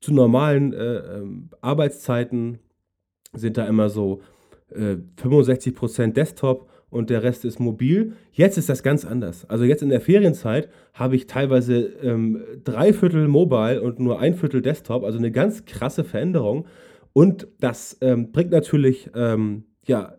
zu 0.00 0.12
normalen 0.12 0.72
äh, 0.72 0.96
ähm, 0.96 1.50
Arbeitszeiten 1.60 2.58
sind 3.32 3.56
da 3.56 3.66
immer 3.66 3.88
so 3.88 4.20
äh, 4.70 4.96
65% 5.22 6.12
Desktop 6.12 6.68
und 6.92 7.08
der 7.08 7.22
Rest 7.22 7.44
ist 7.46 7.58
mobil. 7.58 8.12
Jetzt 8.32 8.58
ist 8.58 8.68
das 8.68 8.82
ganz 8.82 9.04
anders. 9.06 9.48
Also 9.48 9.64
jetzt 9.64 9.82
in 9.82 9.88
der 9.88 10.02
Ferienzeit 10.02 10.68
habe 10.92 11.16
ich 11.16 11.26
teilweise 11.26 11.80
ähm, 12.02 12.42
drei 12.64 12.92
Viertel 12.92 13.28
Mobile 13.28 13.80
und 13.80 13.98
nur 13.98 14.20
ein 14.20 14.34
Viertel 14.34 14.60
Desktop, 14.60 15.02
also 15.02 15.18
eine 15.18 15.32
ganz 15.32 15.64
krasse 15.64 16.04
Veränderung. 16.04 16.66
Und 17.14 17.48
das 17.60 17.96
ähm, 18.02 18.30
bringt 18.30 18.50
natürlich 18.50 19.10
ähm, 19.14 19.64
ja, 19.86 20.18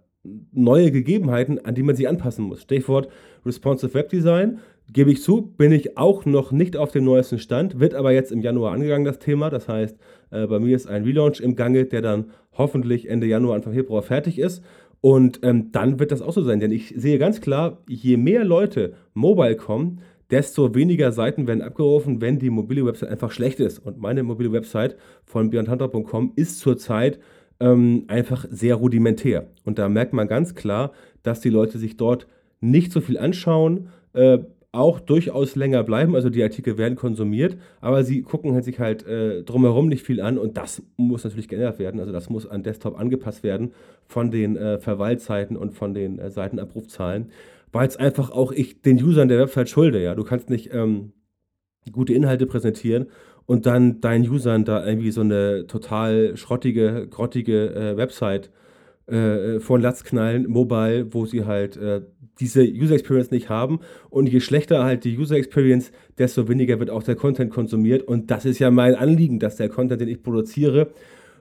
neue 0.51 0.91
Gegebenheiten, 0.91 1.63
an 1.63 1.75
die 1.75 1.83
man 1.83 1.95
sich 1.95 2.07
anpassen 2.07 2.45
muss. 2.45 2.63
Stichwort 2.63 3.07
Responsive 3.45 3.93
Web 3.93 4.09
Design. 4.09 4.59
Gebe 4.91 5.11
ich 5.11 5.21
zu, 5.21 5.41
bin 5.41 5.71
ich 5.71 5.97
auch 5.97 6.25
noch 6.25 6.51
nicht 6.51 6.75
auf 6.75 6.91
dem 6.91 7.05
neuesten 7.05 7.39
Stand, 7.39 7.79
wird 7.79 7.93
aber 7.93 8.11
jetzt 8.11 8.31
im 8.33 8.41
Januar 8.41 8.73
angegangen, 8.73 9.05
das 9.05 9.17
Thema. 9.17 9.49
Das 9.49 9.69
heißt, 9.69 9.97
äh, 10.31 10.45
bei 10.47 10.59
mir 10.59 10.75
ist 10.75 10.87
ein 10.87 11.03
Relaunch 11.03 11.39
im 11.39 11.55
Gange, 11.55 11.85
der 11.85 12.01
dann 12.01 12.31
hoffentlich 12.57 13.07
Ende 13.09 13.27
Januar, 13.27 13.55
Anfang 13.55 13.73
Februar 13.73 14.01
fertig 14.01 14.39
ist. 14.39 14.63
Und 15.05 15.41
ähm, 15.43 15.73
dann 15.73 15.99
wird 15.99 16.13
das 16.13 16.21
auch 16.21 16.31
so 16.31 16.41
sein, 16.43 16.61
denn 16.61 16.71
ich 16.71 16.93
sehe 16.95 17.19
ganz 17.19 17.41
klar, 17.41 17.79
je 17.89 18.15
mehr 18.15 18.45
Leute 18.45 18.93
mobile 19.13 19.57
kommen, 19.57 19.99
desto 20.31 20.75
weniger 20.75 21.11
Seiten 21.11 21.45
werden 21.45 21.61
abgerufen, 21.61 22.21
wenn 22.21 22.39
die 22.39 22.49
mobile 22.49 22.85
Website 22.85 23.09
einfach 23.09 23.29
schlecht 23.29 23.59
ist. 23.59 23.79
Und 23.79 23.97
meine 23.97 24.23
mobile 24.23 24.53
Website 24.53 24.95
von 25.25 25.49
beyondhunter.com 25.49 26.31
ist 26.37 26.59
zurzeit 26.59 27.19
ähm, 27.59 28.05
einfach 28.07 28.45
sehr 28.49 28.75
rudimentär. 28.75 29.49
Und 29.65 29.77
da 29.77 29.89
merkt 29.89 30.13
man 30.13 30.29
ganz 30.29 30.55
klar, 30.55 30.93
dass 31.21 31.41
die 31.41 31.49
Leute 31.49 31.79
sich 31.79 31.97
dort 31.97 32.25
nicht 32.61 32.93
so 32.93 33.01
viel 33.01 33.17
anschauen, 33.17 33.89
äh, 34.13 34.39
auch 34.73 34.99
durchaus 34.99 35.55
länger 35.55 35.83
bleiben, 35.83 36.15
also 36.15 36.31
die 36.31 36.41
Artikel 36.41 36.79
werden 36.79 36.95
konsumiert, 36.95 37.57
aber 37.79 38.03
sie 38.03 38.23
gucken 38.23 38.59
sich 38.63 38.79
halt 38.79 39.05
äh, 39.05 39.43
drumherum 39.43 39.87
nicht 39.87 40.03
viel 40.03 40.19
an 40.19 40.39
und 40.39 40.57
das 40.57 40.81
muss 40.97 41.23
natürlich 41.23 41.47
geändert 41.47 41.77
werden. 41.77 41.99
Also 41.99 42.11
das 42.11 42.29
muss 42.29 42.47
an 42.47 42.63
Desktop 42.63 42.99
angepasst 42.99 43.43
werden 43.43 43.71
von 44.07 44.31
den 44.31 44.57
äh, 44.57 44.79
Verweilzeiten 44.79 45.57
und 45.57 45.73
von 45.73 45.93
den 45.93 46.17
äh, 46.17 46.31
Seitenabrufzahlen, 46.31 47.29
weil 47.71 47.87
es 47.87 47.97
einfach 47.97 48.31
auch 48.31 48.51
ich 48.51 48.81
den 48.81 49.01
Usern 49.01 49.27
der 49.27 49.37
Website 49.37 49.69
schulde. 49.69 50.01
Ja, 50.01 50.15
du 50.15 50.23
kannst 50.23 50.49
nicht 50.49 50.73
ähm, 50.73 51.13
gute 51.91 52.13
Inhalte 52.13 52.47
präsentieren 52.47 53.07
und 53.45 53.67
dann 53.67 54.01
deinen 54.01 54.27
Usern 54.27 54.65
da 54.65 54.83
irgendwie 54.83 55.11
so 55.11 55.21
eine 55.21 55.67
total 55.67 56.35
schrottige, 56.35 57.07
grottige 57.07 57.75
äh, 57.75 57.95
Website 57.95 58.49
äh, 59.05 59.59
vor 59.59 59.77
den 59.77 59.83
Latz 59.83 60.03
knallen, 60.03 60.47
mobile, 60.49 61.13
wo 61.13 61.27
sie 61.27 61.45
halt 61.45 61.77
äh, 61.77 62.01
diese 62.39 62.63
User 62.63 62.95
Experience 62.95 63.31
nicht 63.31 63.49
haben. 63.49 63.79
Und 64.09 64.27
je 64.27 64.39
schlechter 64.39 64.83
halt 64.83 65.03
die 65.03 65.17
User 65.17 65.35
Experience, 65.35 65.91
desto 66.17 66.47
weniger 66.47 66.79
wird 66.79 66.89
auch 66.89 67.03
der 67.03 67.15
Content 67.15 67.51
konsumiert. 67.51 68.03
Und 68.03 68.31
das 68.31 68.45
ist 68.45 68.59
ja 68.59 68.71
mein 68.71 68.95
Anliegen, 68.95 69.39
dass 69.39 69.55
der 69.55 69.69
Content, 69.69 70.01
den 70.01 70.07
ich 70.07 70.23
produziere, 70.23 70.91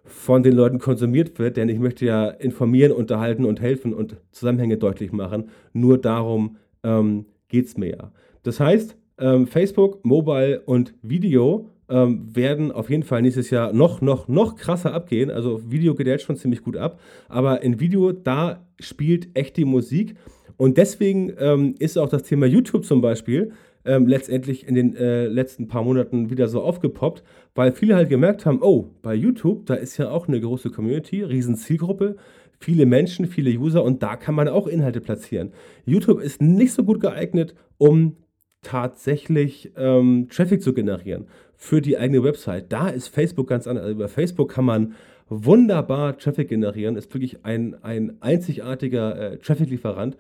von 0.05 0.43
den 0.43 0.55
Leuten 0.55 0.79
konsumiert 0.79 1.39
wird, 1.39 1.57
denn 1.57 1.69
ich 1.69 1.79
möchte 1.79 2.05
ja 2.05 2.29
informieren, 2.29 2.93
unterhalten 2.93 3.45
und 3.45 3.61
helfen 3.61 3.95
und 3.95 4.17
Zusammenhänge 4.33 4.77
deutlich 4.77 5.13
machen. 5.13 5.49
Nur 5.73 5.99
darum 5.99 6.57
ähm, 6.83 7.27
geht 7.49 7.67
es 7.67 7.77
mir 7.77 7.91
ja. 7.91 8.13
Das 8.43 8.59
heißt, 8.59 8.97
ähm, 9.19 9.47
Facebook, 9.47 10.05
Mobile 10.05 10.61
und 10.67 10.95
Video 11.03 11.71
ähm, 11.89 12.35
werden 12.35 12.73
auf 12.73 12.91
jeden 12.91 13.03
Fall 13.03 13.23
nächstes 13.23 13.51
Jahr 13.51 13.73
noch, 13.73 14.01
noch, 14.01 14.27
noch 14.27 14.57
krasser 14.57 14.93
abgehen. 14.93 15.31
Also 15.31 15.71
Video 15.71 15.95
geht 15.95 16.07
jetzt 16.07 16.25
schon 16.25 16.37
ziemlich 16.37 16.63
gut 16.63 16.77
ab, 16.77 17.01
aber 17.29 17.63
in 17.63 17.79
Video, 17.79 18.13
da 18.13 18.67
spielt 18.81 19.29
echt 19.35 19.57
die 19.57 19.65
Musik. 19.65 20.17
Und 20.63 20.77
deswegen 20.79 21.33
ähm, 21.41 21.75
ist 21.81 21.99
auch 21.99 22.09
das 22.09 22.23
Thema 22.23 22.47
YouTube 22.47 22.85
zum 22.85 23.01
Beispiel 23.01 23.51
ähm, 23.85 24.07
letztendlich 24.07 24.65
in 24.69 24.77
den 24.77 24.95
äh, 24.95 25.27
letzten 25.27 25.67
paar 25.67 25.83
Monaten 25.83 26.31
wieder 26.31 26.47
so 26.47 26.63
aufgepoppt, 26.63 27.25
weil 27.57 27.73
viele 27.73 27.97
halt 27.97 28.09
gemerkt 28.09 28.47
haben, 28.47 28.63
oh, 28.63 28.91
bei 29.03 29.13
YouTube, 29.13 29.67
da 29.67 29.75
ist 29.75 29.97
ja 29.97 30.09
auch 30.09 30.29
eine 30.29 30.41
große 30.41 30.71
Community, 30.71 31.25
riesen 31.25 31.57
Zielgruppe, 31.57 32.15
viele 32.61 32.87
Menschen, 32.87 33.27
viele 33.27 33.51
User 33.51 33.83
und 33.83 34.05
da 34.05 34.15
kann 34.15 34.37
man 34.37 34.47
auch 34.47 34.69
Inhalte 34.69 35.01
platzieren. 35.01 35.53
YouTube 35.85 36.21
ist 36.21 36.41
nicht 36.41 36.73
so 36.75 36.85
gut 36.85 37.01
geeignet, 37.01 37.57
um 37.79 38.19
tatsächlich 38.63 39.73
ähm, 39.77 40.29
Traffic 40.31 40.63
zu 40.63 40.75
generieren 40.75 41.27
für 41.57 41.81
die 41.81 41.99
eigene 41.99 42.23
Website. 42.23 42.71
Da 42.73 42.89
ist 42.89 43.09
Facebook 43.09 43.49
ganz 43.49 43.67
anders. 43.67 43.87
Also 43.87 43.97
über 43.97 44.09
Facebook 44.09 44.53
kann 44.53 44.65
man 44.65 44.95
wunderbar 45.29 46.19
Traffic 46.19 46.49
generieren, 46.49 46.97
ist 46.97 47.13
wirklich 47.13 47.45
ein, 47.45 47.83
ein 47.83 48.21
einzigartiger 48.21 49.33
äh, 49.33 49.39
Traffic-Lieferant, 49.39 50.17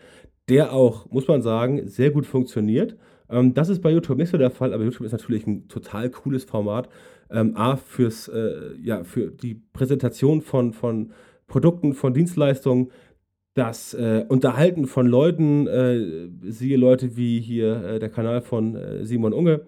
der 0.48 0.72
auch, 0.72 1.10
muss 1.10 1.28
man 1.28 1.42
sagen, 1.42 1.86
sehr 1.88 2.10
gut 2.10 2.26
funktioniert. 2.26 2.96
Ähm, 3.28 3.54
das 3.54 3.68
ist 3.68 3.80
bei 3.80 3.90
YouTube 3.90 4.18
nicht 4.18 4.30
so 4.30 4.38
der 4.38 4.50
Fall, 4.50 4.72
aber 4.72 4.84
YouTube 4.84 5.06
ist 5.06 5.12
natürlich 5.12 5.46
ein 5.46 5.68
total 5.68 6.10
cooles 6.10 6.44
Format. 6.44 6.88
Ähm, 7.30 7.56
A, 7.56 7.76
fürs, 7.76 8.28
äh, 8.28 8.74
ja, 8.82 9.04
für 9.04 9.30
die 9.30 9.54
Präsentation 9.72 10.42
von, 10.42 10.72
von 10.72 11.12
Produkten, 11.46 11.94
von 11.94 12.14
Dienstleistungen, 12.14 12.90
das 13.54 13.94
äh, 13.94 14.24
Unterhalten 14.28 14.86
von 14.86 15.06
Leuten, 15.06 15.66
äh, 15.66 16.50
siehe 16.50 16.76
Leute 16.76 17.16
wie 17.16 17.40
hier 17.40 17.84
äh, 17.84 17.98
der 17.98 18.08
Kanal 18.08 18.40
von 18.40 18.74
äh, 18.76 19.04
Simon 19.04 19.32
Unge, 19.32 19.62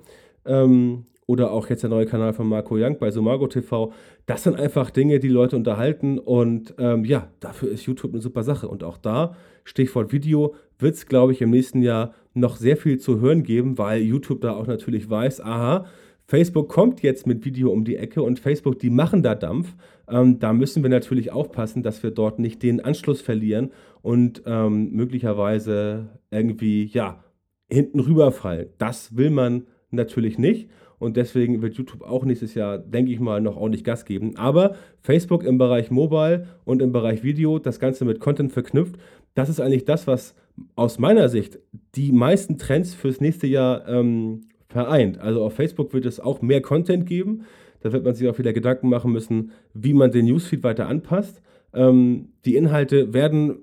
ähm, 0.47 1.07
oder 1.27 1.53
auch 1.53 1.69
jetzt 1.71 1.83
der 1.83 1.91
neue 1.91 2.07
Kanal 2.07 2.33
von 2.33 2.49
Marco 2.49 2.77
Young 2.77 2.99
bei 2.99 3.11
Sumago 3.11 3.47
TV. 3.47 3.93
Das 4.27 4.43
sind 4.43 4.59
einfach 4.59 4.91
Dinge, 4.91 5.21
die 5.21 5.29
Leute 5.29 5.57
unterhalten 5.57 6.19
und 6.19 6.75
ähm, 6.79 7.05
ja, 7.05 7.29
dafür 7.41 7.71
ist 7.71 7.87
YouTube 7.87 8.13
eine 8.13 8.21
super 8.21 8.43
Sache. 8.43 8.69
Und 8.69 8.85
auch 8.85 8.99
da, 8.99 9.35
Stichwort 9.65 10.13
Video, 10.13 10.55
wird 10.79 10.95
es, 10.95 11.07
glaube 11.07 11.33
ich, 11.33 11.41
im 11.41 11.51
nächsten 11.51 11.83
Jahr 11.83 12.15
noch 12.35 12.57
sehr 12.57 12.77
viel 12.77 12.99
zu 12.99 13.21
hören 13.21 13.43
geben, 13.43 13.79
weil 13.79 14.03
YouTube 14.03 14.41
da 14.41 14.53
auch 14.53 14.67
natürlich 14.67 15.09
weiß, 15.09 15.41
aha, 15.41 15.87
Facebook 16.27 16.69
kommt 16.69 17.03
jetzt 17.03 17.27
mit 17.27 17.45
Video 17.45 17.71
um 17.71 17.85
die 17.85 17.97
Ecke 17.97 18.23
und 18.23 18.39
Facebook, 18.39 18.79
die 18.79 18.91
machen 18.91 19.23
da 19.23 19.35
Dampf. 19.35 19.75
Ähm, 20.09 20.39
da 20.39 20.53
müssen 20.53 20.83
wir 20.83 20.91
natürlich 20.91 21.33
aufpassen, 21.33 21.83
dass 21.83 22.03
wir 22.03 22.11
dort 22.11 22.39
nicht 22.39 22.63
den 22.63 22.81
Anschluss 22.81 23.21
verlieren 23.21 23.73
und 24.03 24.43
ähm, 24.47 24.91
möglicherweise 24.93 26.09
irgendwie, 26.31 26.85
ja, 26.87 27.23
hinten 27.69 28.01
rüberfallen. 28.01 28.69
Das 28.79 29.17
will 29.17 29.31
man 29.31 29.67
natürlich 29.91 30.39
nicht. 30.39 30.69
und 30.99 31.19
deswegen 31.19 31.61
wird 31.61 31.75
YouTube 31.75 32.03
auch 32.03 32.25
nächstes 32.25 32.55
Jahr, 32.55 32.79
denke 32.79 33.13
ich 33.13 33.21
mal, 33.21 33.41
noch 33.41 33.57
ordentlich 33.57 33.85
Gas 33.85 34.07
geben. 34.07 34.37
Aber 34.37 34.75
Facebook 35.01 35.45
im 35.45 35.59
Bereich 35.59 35.91
Mobile 35.91 36.47
und 36.65 36.81
im 36.81 36.93
Bereich 36.93 37.23
Video, 37.23 37.59
das 37.59 37.79
Ganze 37.79 38.07
mit 38.07 38.21
Content 38.21 38.53
verknüpft, 38.53 38.97
das 39.35 39.49
ist 39.49 39.61
eigentlich 39.61 39.85
das, 39.85 40.07
was 40.07 40.35
aus 40.77 40.99
meiner 40.99 41.29
Sicht 41.29 41.59
die 41.95 42.13
meisten 42.13 42.59
Trends 42.59 42.95
fürs 42.95 43.21
nächste 43.21 43.47
Jahr 43.47 43.89
ähm, 43.89 44.43
vereint. 44.69 45.19
Also 45.19 45.43
auf 45.45 45.55
Facebook 45.55 45.93
wird 45.93 46.07
es 46.07 46.21
auch 46.21 46.43
mehr 46.43 46.63
Content 46.63 47.07
geben. 47.07 47.45
Da 47.81 47.93
wird 47.93 48.05
man 48.05 48.15
sich 48.15 48.29
auch 48.29 48.39
wieder 48.39 48.53
Gedanken 48.53 48.89
machen 48.89 49.13
müssen, 49.13 49.53
wie 49.75 49.95
man 49.95 50.11
den 50.11 50.27
Newsfeed 50.27 50.63
weiter 50.63 50.89
anpasst. 50.89 51.43
Ähm, 51.73 52.29
die 52.45 52.57
Inhalte 52.57 53.13
werden 53.13 53.59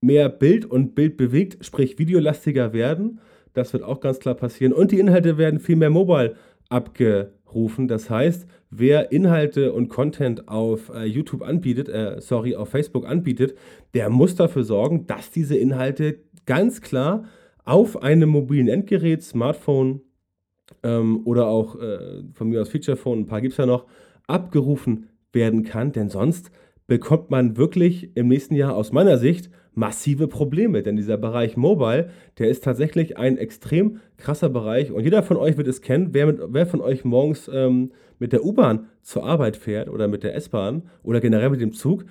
mehr 0.00 0.28
Bild 0.28 0.64
und 0.64 0.94
Bild 0.94 1.16
bewegt, 1.16 1.64
sprich 1.64 1.98
videolastiger 1.98 2.72
werden. 2.72 3.20
Das 3.52 3.72
wird 3.72 3.82
auch 3.82 4.00
ganz 4.00 4.20
klar 4.20 4.34
passieren. 4.34 4.72
Und 4.72 4.92
die 4.92 5.00
Inhalte 5.00 5.38
werden 5.38 5.60
viel 5.60 5.76
mehr 5.76 5.90
mobile 5.90 6.36
abgerufen. 6.68 7.88
Das 7.88 8.10
heißt, 8.10 8.46
wer 8.70 9.12
Inhalte 9.12 9.72
und 9.72 9.88
Content 9.88 10.48
auf 10.48 10.90
äh, 10.94 11.04
YouTube 11.04 11.42
anbietet, 11.42 11.88
äh, 11.88 12.20
sorry, 12.20 12.56
auf 12.56 12.70
Facebook 12.70 13.06
anbietet, 13.06 13.56
der 13.94 14.10
muss 14.10 14.34
dafür 14.34 14.64
sorgen, 14.64 15.06
dass 15.06 15.30
diese 15.30 15.56
Inhalte 15.56 16.20
ganz 16.46 16.80
klar 16.80 17.24
auf 17.64 18.02
einem 18.02 18.30
mobilen 18.30 18.68
Endgerät, 18.68 19.22
Smartphone 19.22 20.00
ähm, 20.82 21.22
oder 21.24 21.46
auch 21.48 21.80
äh, 21.80 22.22
von 22.32 22.48
mir 22.48 22.62
aus 22.62 22.68
Featurephone, 22.68 23.20
ein 23.20 23.26
paar 23.26 23.40
gibt 23.40 23.52
es 23.52 23.58
ja 23.58 23.66
noch, 23.66 23.86
abgerufen 24.26 25.08
werden 25.32 25.64
kann. 25.64 25.92
Denn 25.92 26.08
sonst 26.08 26.50
bekommt 26.86 27.30
man 27.30 27.56
wirklich 27.56 28.16
im 28.16 28.28
nächsten 28.28 28.54
Jahr 28.54 28.76
aus 28.76 28.92
meiner 28.92 29.18
Sicht 29.18 29.50
massive 29.74 30.26
Probleme, 30.26 30.82
denn 30.82 30.96
dieser 30.96 31.18
Bereich 31.18 31.56
Mobile, 31.56 32.08
der 32.38 32.48
ist 32.48 32.64
tatsächlich 32.64 33.18
ein 33.18 33.36
extrem 33.36 34.00
krasser 34.16 34.48
Bereich 34.48 34.90
und 34.90 35.04
jeder 35.04 35.22
von 35.22 35.36
euch 35.36 35.56
wird 35.58 35.68
es 35.68 35.82
kennen, 35.82 36.08
wer, 36.12 36.26
mit, 36.26 36.40
wer 36.48 36.66
von 36.66 36.80
euch 36.80 37.04
morgens 37.04 37.50
ähm, 37.52 37.92
mit 38.18 38.32
der 38.32 38.44
U-Bahn 38.44 38.86
zur 39.02 39.24
Arbeit 39.24 39.56
fährt 39.56 39.90
oder 39.90 40.08
mit 40.08 40.22
der 40.22 40.34
S-Bahn 40.34 40.84
oder 41.02 41.20
generell 41.20 41.50
mit 41.50 41.60
dem 41.60 41.72
Zug, 41.72 42.06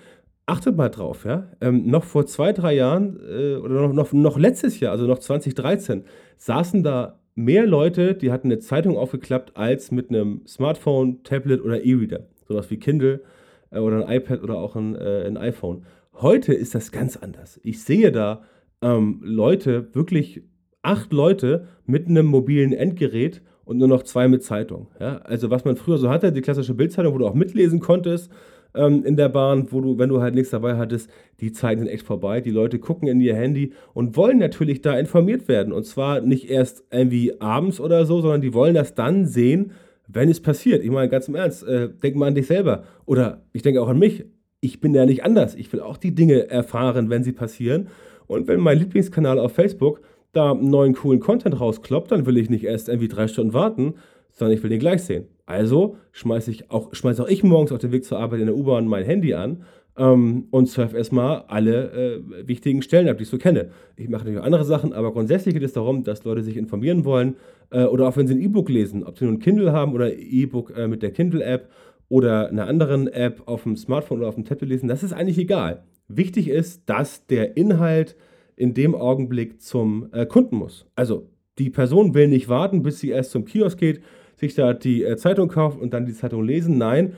achtet 0.45 0.77
mal 0.77 0.89
drauf, 0.89 1.25
ja. 1.25 1.47
Ähm, 1.59 1.87
noch 1.87 2.03
vor 2.03 2.27
zwei, 2.27 2.53
drei 2.53 2.75
Jahren 2.75 3.19
äh, 3.27 3.55
oder 3.55 3.87
noch, 3.87 3.93
noch, 3.93 4.13
noch 4.13 4.37
letztes 4.37 4.79
Jahr, 4.79 4.91
also 4.91 5.07
noch 5.07 5.17
2013, 5.17 6.03
saßen 6.37 6.83
da 6.83 7.19
mehr 7.33 7.65
Leute, 7.65 8.13
die 8.13 8.31
hatten 8.31 8.47
eine 8.47 8.59
Zeitung 8.59 8.95
aufgeklappt, 8.95 9.57
als 9.57 9.89
mit 9.89 10.09
einem 10.09 10.41
Smartphone, 10.47 11.23
Tablet 11.23 11.63
oder 11.63 11.83
E-Reader. 11.83 12.27
Sowas 12.47 12.69
wie 12.69 12.77
Kindle 12.77 13.21
äh, 13.71 13.79
oder 13.79 14.07
ein 14.07 14.17
iPad 14.17 14.43
oder 14.43 14.57
auch 14.57 14.75
ein, 14.75 14.95
äh, 14.95 15.25
ein 15.25 15.37
iPhone. 15.37 15.85
Heute 16.13 16.53
ist 16.53 16.75
das 16.75 16.91
ganz 16.91 17.17
anders. 17.17 17.59
Ich 17.63 17.83
sehe 17.83 18.11
da 18.11 18.43
ähm, 18.81 19.19
Leute, 19.23 19.93
wirklich 19.93 20.43
acht 20.81 21.11
Leute 21.11 21.67
mit 21.85 22.07
einem 22.07 22.27
mobilen 22.27 22.73
Endgerät 22.73 23.41
und 23.65 23.77
nur 23.77 23.87
noch 23.87 24.03
zwei 24.03 24.27
mit 24.27 24.43
Zeitung. 24.43 24.87
Ja? 24.99 25.17
Also 25.17 25.49
was 25.49 25.65
man 25.65 25.75
früher 25.75 25.97
so 25.97 26.09
hatte, 26.09 26.31
die 26.31 26.41
klassische 26.41 26.73
Bildzeitung, 26.73 27.13
wo 27.13 27.17
du 27.17 27.27
auch 27.27 27.33
mitlesen 27.33 27.79
konntest 27.79 28.31
ähm, 28.75 29.03
in 29.03 29.15
der 29.15 29.29
Bahn, 29.29 29.67
wo 29.71 29.81
du, 29.81 29.97
wenn 29.97 30.09
du 30.09 30.21
halt 30.21 30.35
nichts 30.35 30.51
dabei 30.51 30.77
hattest, 30.77 31.09
die 31.39 31.51
Zeiten 31.51 31.81
sind 31.81 31.89
echt 31.89 32.05
vorbei. 32.05 32.41
Die 32.41 32.51
Leute 32.51 32.79
gucken 32.79 33.07
in 33.07 33.19
ihr 33.19 33.35
Handy 33.35 33.73
und 33.93 34.15
wollen 34.15 34.37
natürlich 34.37 34.81
da 34.81 34.97
informiert 34.97 35.47
werden. 35.47 35.73
Und 35.73 35.85
zwar 35.85 36.21
nicht 36.21 36.49
erst 36.49 36.83
irgendwie 36.91 37.41
abends 37.41 37.79
oder 37.79 38.05
so, 38.05 38.21
sondern 38.21 38.41
die 38.41 38.53
wollen 38.53 38.75
das 38.75 38.93
dann 38.93 39.25
sehen, 39.25 39.71
wenn 40.07 40.29
es 40.29 40.41
passiert. 40.41 40.83
Ich 40.83 40.91
meine, 40.91 41.09
ganz 41.09 41.27
im 41.27 41.35
Ernst, 41.35 41.63
äh, 41.63 41.89
denk 41.89 42.15
mal 42.15 42.27
an 42.27 42.35
dich 42.35 42.47
selber. 42.47 42.83
Oder 43.05 43.41
ich 43.53 43.61
denke 43.61 43.81
auch 43.81 43.89
an 43.89 43.99
mich 43.99 44.25
ich 44.65 44.81
bin 44.81 44.95
ja 44.95 45.05
nicht 45.05 45.23
anders. 45.23 45.55
Ich 45.55 45.71
will 45.71 45.79
auch 45.79 45.97
die 45.97 46.15
Dinge 46.15 46.49
erfahren, 46.49 47.09
wenn 47.09 47.23
sie 47.23 47.31
passieren. 47.31 47.89
Und 48.25 48.47
wenn 48.47 48.59
mein 48.59 48.79
Lieblingskanal 48.79 49.37
auf 49.37 49.53
Facebook 49.53 50.01
da 50.33 50.53
neuen 50.53 50.95
coolen 50.95 51.19
Content 51.19 51.59
rauskloppt, 51.59 52.11
dann 52.11 52.25
will 52.25 52.37
ich 52.37 52.49
nicht 52.49 52.63
erst 52.63 52.89
irgendwie 52.89 53.07
drei 53.07 53.27
Stunden 53.27 53.53
warten, 53.53 53.93
sondern 54.31 54.57
ich 54.57 54.63
will 54.63 54.71
den 54.71 54.79
gleich 54.79 55.03
sehen. 55.03 55.27
Also 55.45 55.97
schmeiße 56.11 56.49
ich 56.49 56.71
auch, 56.71 56.93
schmeiße 56.93 57.23
auch 57.23 57.27
ich 57.27 57.43
morgens 57.43 57.71
auf 57.71 57.77
dem 57.77 57.91
Weg 57.91 58.03
zur 58.03 58.19
Arbeit 58.19 58.39
in 58.39 58.47
der 58.47 58.55
U-Bahn 58.55 58.87
mein 58.87 59.05
Handy 59.05 59.35
an 59.35 59.63
ähm, 59.97 60.47
und 60.51 60.67
surf 60.67 60.93
erstmal 60.93 61.43
alle 61.47 61.91
äh, 61.91 62.47
wichtigen 62.47 62.81
Stellen 62.81 63.07
ab, 63.07 63.17
die 63.17 63.23
ich 63.23 63.29
so 63.29 63.37
kenne. 63.37 63.69
Ich 63.95 64.09
mache 64.09 64.25
natürlich 64.25 64.43
andere 64.43 64.65
Sachen, 64.65 64.93
aber 64.93 65.13
grundsätzlich 65.13 65.53
geht 65.53 65.63
es 65.63 65.73
darum, 65.73 66.03
dass 66.03 66.23
Leute 66.23 66.43
sich 66.43 66.57
informieren 66.57 67.05
wollen 67.05 67.35
äh, 67.71 67.85
oder 67.85 68.07
auch 68.07 68.17
wenn 68.17 68.27
sie 68.27 68.35
ein 68.35 68.41
E-Book 68.41 68.69
lesen, 68.69 69.03
ob 69.03 69.17
sie 69.17 69.25
nun 69.25 69.39
Kindle 69.39 69.71
haben 69.71 69.93
oder 69.93 70.13
E-Book 70.13 70.75
äh, 70.75 70.87
mit 70.87 71.01
der 71.01 71.11
Kindle-App 71.11 71.69
oder 72.09 72.49
einer 72.49 72.67
anderen 72.67 73.07
App 73.07 73.43
auf 73.45 73.63
dem 73.63 73.77
Smartphone 73.77 74.19
oder 74.19 74.27
auf 74.27 74.35
dem 74.35 74.45
Tablet 74.45 74.69
lesen, 74.69 74.87
das 74.87 75.03
ist 75.03 75.13
eigentlich 75.13 75.37
egal. 75.37 75.83
Wichtig 76.07 76.49
ist, 76.49 76.83
dass 76.87 77.25
der 77.25 77.57
Inhalt 77.57 78.15
in 78.55 78.73
dem 78.73 78.95
Augenblick 78.95 79.61
zum 79.61 80.09
äh, 80.11 80.25
Kunden 80.25 80.57
muss. 80.57 80.85
Also 80.95 81.29
die 81.57 81.69
Person 81.69 82.13
will 82.13 82.27
nicht 82.27 82.49
warten, 82.49 82.83
bis 82.83 82.99
sie 82.99 83.09
erst 83.09 83.31
zum 83.31 83.45
Kiosk 83.45 83.79
geht, 83.79 84.01
sich 84.35 84.55
da 84.55 84.73
die 84.73 85.03
äh, 85.03 85.17
Zeitung 85.17 85.47
kauft 85.47 85.79
und 85.79 85.93
dann 85.93 86.05
die 86.05 86.13
Zeitung 86.13 86.43
lesen. 86.43 86.77
Nein, 86.77 87.13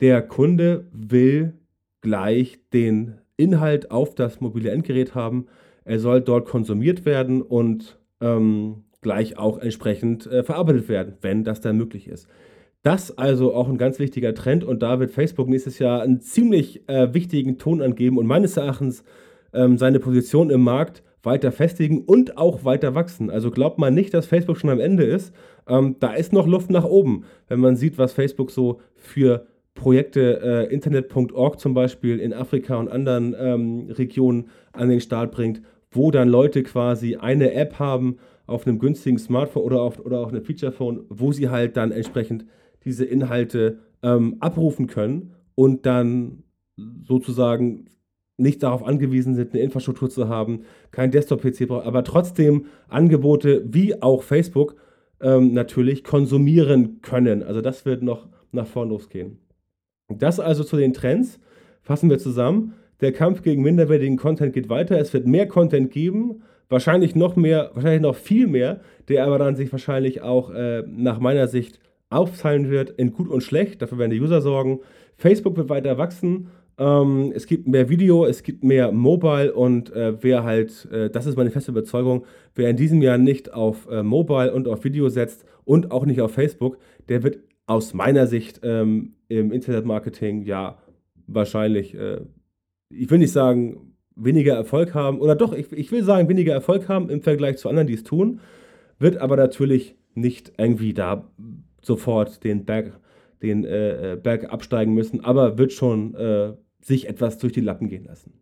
der 0.00 0.22
Kunde 0.22 0.86
will 0.92 1.54
gleich 2.04 2.60
den 2.72 3.14
Inhalt 3.36 3.90
auf 3.90 4.14
das 4.14 4.40
mobile 4.40 4.70
Endgerät 4.70 5.16
haben. 5.16 5.46
Er 5.84 5.98
soll 5.98 6.20
dort 6.20 6.46
konsumiert 6.46 7.04
werden 7.04 7.42
und 7.42 7.98
ähm, 8.20 8.84
gleich 9.00 9.36
auch 9.38 9.58
entsprechend 9.58 10.26
äh, 10.26 10.44
verarbeitet 10.44 10.88
werden, 10.88 11.14
wenn 11.22 11.42
das 11.42 11.60
dann 11.60 11.76
möglich 11.76 12.06
ist. 12.06 12.28
Das 12.82 13.16
also 13.16 13.54
auch 13.54 13.68
ein 13.68 13.78
ganz 13.78 13.98
wichtiger 13.98 14.34
Trend 14.34 14.62
und 14.62 14.82
da 14.82 15.00
wird 15.00 15.10
Facebook 15.10 15.48
nächstes 15.48 15.78
Jahr 15.78 16.02
einen 16.02 16.20
ziemlich 16.20 16.86
äh, 16.88 17.12
wichtigen 17.14 17.58
Ton 17.58 17.80
angeben 17.80 18.18
und 18.18 18.26
meines 18.26 18.56
Erachtens 18.56 19.02
ähm, 19.54 19.78
seine 19.78 19.98
Position 19.98 20.50
im 20.50 20.62
Markt 20.62 21.02
weiter 21.22 21.52
festigen 21.52 22.04
und 22.04 22.36
auch 22.36 22.64
weiter 22.64 22.94
wachsen. 22.94 23.30
Also 23.30 23.50
glaubt 23.50 23.78
man 23.78 23.94
nicht, 23.94 24.12
dass 24.12 24.26
Facebook 24.26 24.58
schon 24.58 24.68
am 24.68 24.80
Ende 24.80 25.04
ist. 25.04 25.34
Ähm, 25.66 25.96
da 26.00 26.12
ist 26.12 26.34
noch 26.34 26.46
Luft 26.46 26.70
nach 26.70 26.84
oben, 26.84 27.24
wenn 27.48 27.60
man 27.60 27.76
sieht, 27.76 27.96
was 27.96 28.12
Facebook 28.12 28.50
so 28.50 28.80
für 28.94 29.46
Projekte 29.74 30.40
äh, 30.42 30.72
Internet.org 30.72 31.58
zum 31.58 31.74
Beispiel 31.74 32.20
in 32.20 32.32
Afrika 32.32 32.76
und 32.76 32.88
anderen 32.88 33.34
ähm, 33.38 33.90
Regionen 33.90 34.48
an 34.72 34.88
den 34.88 35.00
Start 35.00 35.32
bringt, 35.32 35.62
wo 35.90 36.10
dann 36.10 36.28
Leute 36.28 36.62
quasi 36.62 37.16
eine 37.16 37.52
App 37.52 37.78
haben 37.78 38.18
auf 38.46 38.66
einem 38.66 38.78
günstigen 38.78 39.18
Smartphone 39.18 39.62
oder 39.62 39.82
auf, 39.82 39.98
oder 39.98 40.20
auf 40.20 40.28
einem 40.28 40.44
Featurephone, 40.44 41.04
wo 41.08 41.32
sie 41.32 41.48
halt 41.48 41.76
dann 41.76 41.92
entsprechend 41.92 42.44
diese 42.84 43.04
Inhalte 43.04 43.78
ähm, 44.02 44.36
abrufen 44.40 44.86
können 44.86 45.32
und 45.54 45.86
dann 45.86 46.44
sozusagen 47.02 47.86
nicht 48.36 48.62
darauf 48.62 48.84
angewiesen 48.84 49.34
sind, 49.34 49.52
eine 49.52 49.62
Infrastruktur 49.62 50.10
zu 50.10 50.28
haben, 50.28 50.62
kein 50.90 51.10
Desktop-PC 51.10 51.68
brauchen, 51.68 51.86
aber 51.86 52.04
trotzdem 52.04 52.66
Angebote 52.88 53.64
wie 53.66 54.02
auch 54.02 54.22
Facebook 54.22 54.76
ähm, 55.20 55.52
natürlich 55.52 56.04
konsumieren 56.04 57.00
können. 57.00 57.42
Also 57.42 57.60
das 57.60 57.86
wird 57.86 58.02
noch 58.02 58.28
nach 58.50 58.66
vorn 58.66 58.88
losgehen. 58.88 59.38
Das 60.18 60.40
also 60.40 60.64
zu 60.64 60.76
den 60.76 60.92
Trends. 60.92 61.38
Fassen 61.82 62.08
wir 62.10 62.18
zusammen. 62.18 62.74
Der 63.00 63.12
Kampf 63.12 63.42
gegen 63.42 63.62
minderwertigen 63.62 64.16
Content 64.16 64.52
geht 64.52 64.68
weiter. 64.68 64.98
Es 64.98 65.12
wird 65.12 65.26
mehr 65.26 65.46
Content 65.46 65.90
geben, 65.90 66.42
wahrscheinlich 66.68 67.14
noch 67.14 67.36
mehr, 67.36 67.70
wahrscheinlich 67.74 68.00
noch 68.00 68.16
viel 68.16 68.46
mehr, 68.46 68.80
der 69.08 69.26
aber 69.26 69.38
dann 69.38 69.56
sich 69.56 69.70
wahrscheinlich 69.72 70.22
auch 70.22 70.50
äh, 70.50 70.82
nach 70.86 71.20
meiner 71.20 71.48
Sicht 71.48 71.80
aufteilen 72.08 72.70
wird 72.70 72.90
in 72.90 73.12
gut 73.12 73.28
und 73.28 73.42
schlecht. 73.42 73.82
Dafür 73.82 73.98
werden 73.98 74.12
die 74.12 74.20
User 74.20 74.40
sorgen. 74.40 74.80
Facebook 75.16 75.56
wird 75.56 75.68
weiter 75.68 75.98
wachsen. 75.98 76.48
Ähm, 76.76 77.32
es 77.34 77.46
gibt 77.46 77.68
mehr 77.68 77.88
Video, 77.88 78.24
es 78.24 78.42
gibt 78.42 78.64
mehr 78.64 78.90
Mobile 78.90 79.52
und 79.52 79.92
äh, 79.92 80.22
wer 80.22 80.42
halt, 80.42 80.88
äh, 80.90 81.08
das 81.08 81.26
ist 81.26 81.36
meine 81.36 81.50
feste 81.50 81.70
Überzeugung, 81.70 82.24
wer 82.54 82.68
in 82.68 82.76
diesem 82.76 83.00
Jahr 83.00 83.18
nicht 83.18 83.52
auf 83.52 83.88
äh, 83.88 84.02
Mobile 84.02 84.52
und 84.52 84.66
auf 84.66 84.82
Video 84.82 85.08
setzt 85.08 85.44
und 85.64 85.92
auch 85.92 86.04
nicht 86.04 86.20
auf 86.20 86.32
Facebook, 86.32 86.78
der 87.08 87.22
wird 87.22 87.38
aus 87.66 87.94
meiner 87.94 88.26
Sicht 88.26 88.60
ähm, 88.62 89.14
im 89.28 89.52
Internetmarketing 89.52 90.42
ja 90.42 90.78
wahrscheinlich, 91.26 91.94
äh, 91.94 92.20
ich 92.90 93.10
will 93.10 93.18
nicht 93.18 93.32
sagen, 93.32 93.94
weniger 94.16 94.54
Erfolg 94.54 94.94
haben, 94.94 95.20
oder 95.20 95.34
doch, 95.34 95.52
ich, 95.52 95.72
ich 95.72 95.90
will 95.90 96.04
sagen, 96.04 96.28
weniger 96.28 96.52
Erfolg 96.52 96.88
haben 96.88 97.10
im 97.10 97.22
Vergleich 97.22 97.56
zu 97.56 97.68
anderen, 97.68 97.88
die 97.88 97.94
es 97.94 98.04
tun, 98.04 98.40
wird 98.98 99.16
aber 99.16 99.36
natürlich 99.36 99.96
nicht 100.14 100.52
irgendwie 100.56 100.94
da 100.94 101.28
sofort 101.82 102.44
den 102.44 102.64
Berg, 102.64 102.98
den 103.42 103.64
äh, 103.64 104.12
äh, 104.12 104.16
Berg 104.16 104.52
absteigen 104.52 104.94
müssen, 104.94 105.24
aber 105.24 105.58
wird 105.58 105.72
schon 105.72 106.14
äh, 106.14 106.52
sich 106.80 107.08
etwas 107.08 107.38
durch 107.38 107.52
die 107.52 107.60
Lappen 107.60 107.88
gehen 107.88 108.04
lassen. 108.04 108.32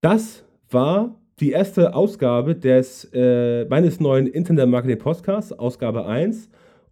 Das 0.00 0.44
war 0.70 1.20
die 1.40 1.50
erste 1.50 1.94
Ausgabe 1.94 2.54
des, 2.54 3.08
äh, 3.12 3.64
meines 3.66 4.00
neuen 4.00 4.26
Internet 4.26 4.68
Marketing 4.68 4.98
Podcasts, 4.98 5.52
Ausgabe 5.52 6.06
1. 6.06 6.48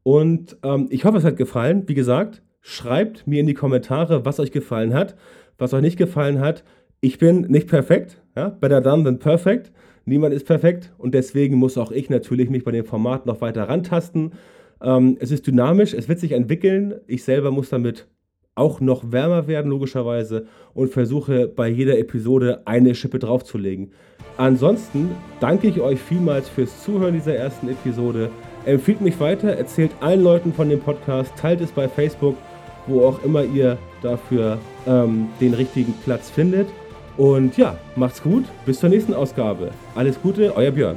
Und 0.07 0.57
ähm, 0.63 0.87
ich 0.91 1.05
hoffe, 1.05 1.19
es 1.19 1.25
hat 1.25 1.37
gefallen. 1.37 1.83
Wie 1.89 1.95
gesagt, 1.95 2.41
schreibt 2.61 3.27
mir 3.27 3.41
in 3.41 3.47
die 3.49 3.55
Kommentare, 3.55 4.25
was 4.25 4.39
euch 4.39 4.53
gefallen 4.53 4.95
hat, 4.95 5.17
was 5.59 5.75
euch 5.75 5.83
nicht 5.83 5.99
gefallen 5.99 6.39
hat. 6.39 6.63
Ich 7.01 7.19
bin 7.19 7.41
nicht 7.49 7.67
perfekt, 7.67 8.23
ja? 8.37 8.51
better 8.51 8.81
done 8.81 9.03
than 9.03 9.19
perfect. 9.19 9.73
Niemand 10.05 10.33
ist 10.33 10.47
perfekt 10.47 10.93
und 10.97 11.13
deswegen 11.13 11.57
muss 11.57 11.77
auch 11.77 11.91
ich 11.91 12.09
natürlich 12.09 12.51
mich 12.51 12.63
bei 12.63 12.71
dem 12.71 12.85
Format 12.85 13.27
noch 13.27 13.41
weiter 13.41 13.69
rantasten. 13.69 14.35
Ähm, 14.81 15.17
es 15.19 15.33
ist 15.33 15.45
dynamisch, 15.45 15.93
es 15.93 16.09
wird 16.09 16.21
sich 16.21 16.31
entwickeln. 16.31 16.95
Ich 17.09 17.25
selber 17.25 17.51
muss 17.51 17.71
damit 17.71 18.07
auch 18.55 18.79
noch 18.81 19.11
wärmer 19.11 19.49
werden, 19.49 19.73
logischerweise, 19.73 20.47
und 20.73 20.93
versuche 20.93 21.49
bei 21.49 21.67
jeder 21.67 21.99
Episode 21.99 22.63
eine 22.65 22.95
Schippe 22.95 23.19
draufzulegen. 23.19 23.91
Ansonsten 24.37 25.11
danke 25.41 25.67
ich 25.67 25.81
euch 25.81 25.99
vielmals 25.99 26.49
fürs 26.49 26.85
Zuhören 26.85 27.15
dieser 27.15 27.35
ersten 27.35 27.69
Episode. 27.69 28.31
Empfiehlt 28.67 29.01
mich 29.01 29.19
weiter, 29.21 29.57
erzählt 29.57 29.93
allen 30.01 30.23
Leuten 30.23 30.53
von 30.53 30.69
dem 30.69 30.81
Podcast, 30.81 31.33
teilt 31.37 31.61
es 31.61 31.71
bei 31.71 31.89
Facebook, 31.89 32.37
wo 32.89 33.07
auch 33.07 33.23
immer 33.23 33.45
ihr 33.45 33.79
dafür 34.03 34.59
ähm, 34.89 35.29
den 35.41 35.55
richtigen 35.55 35.95
Platz 36.05 36.29
findet. 36.31 36.69
Und 37.17 37.57
ja, 37.57 37.77
macht's 37.95 38.21
gut, 38.21 38.45
bis 38.67 38.81
zur 38.81 38.89
nächsten 38.89 39.15
Ausgabe. 39.15 39.71
Alles 39.95 40.21
Gute, 40.21 40.55
euer 40.57 40.73
Björn. 40.73 40.97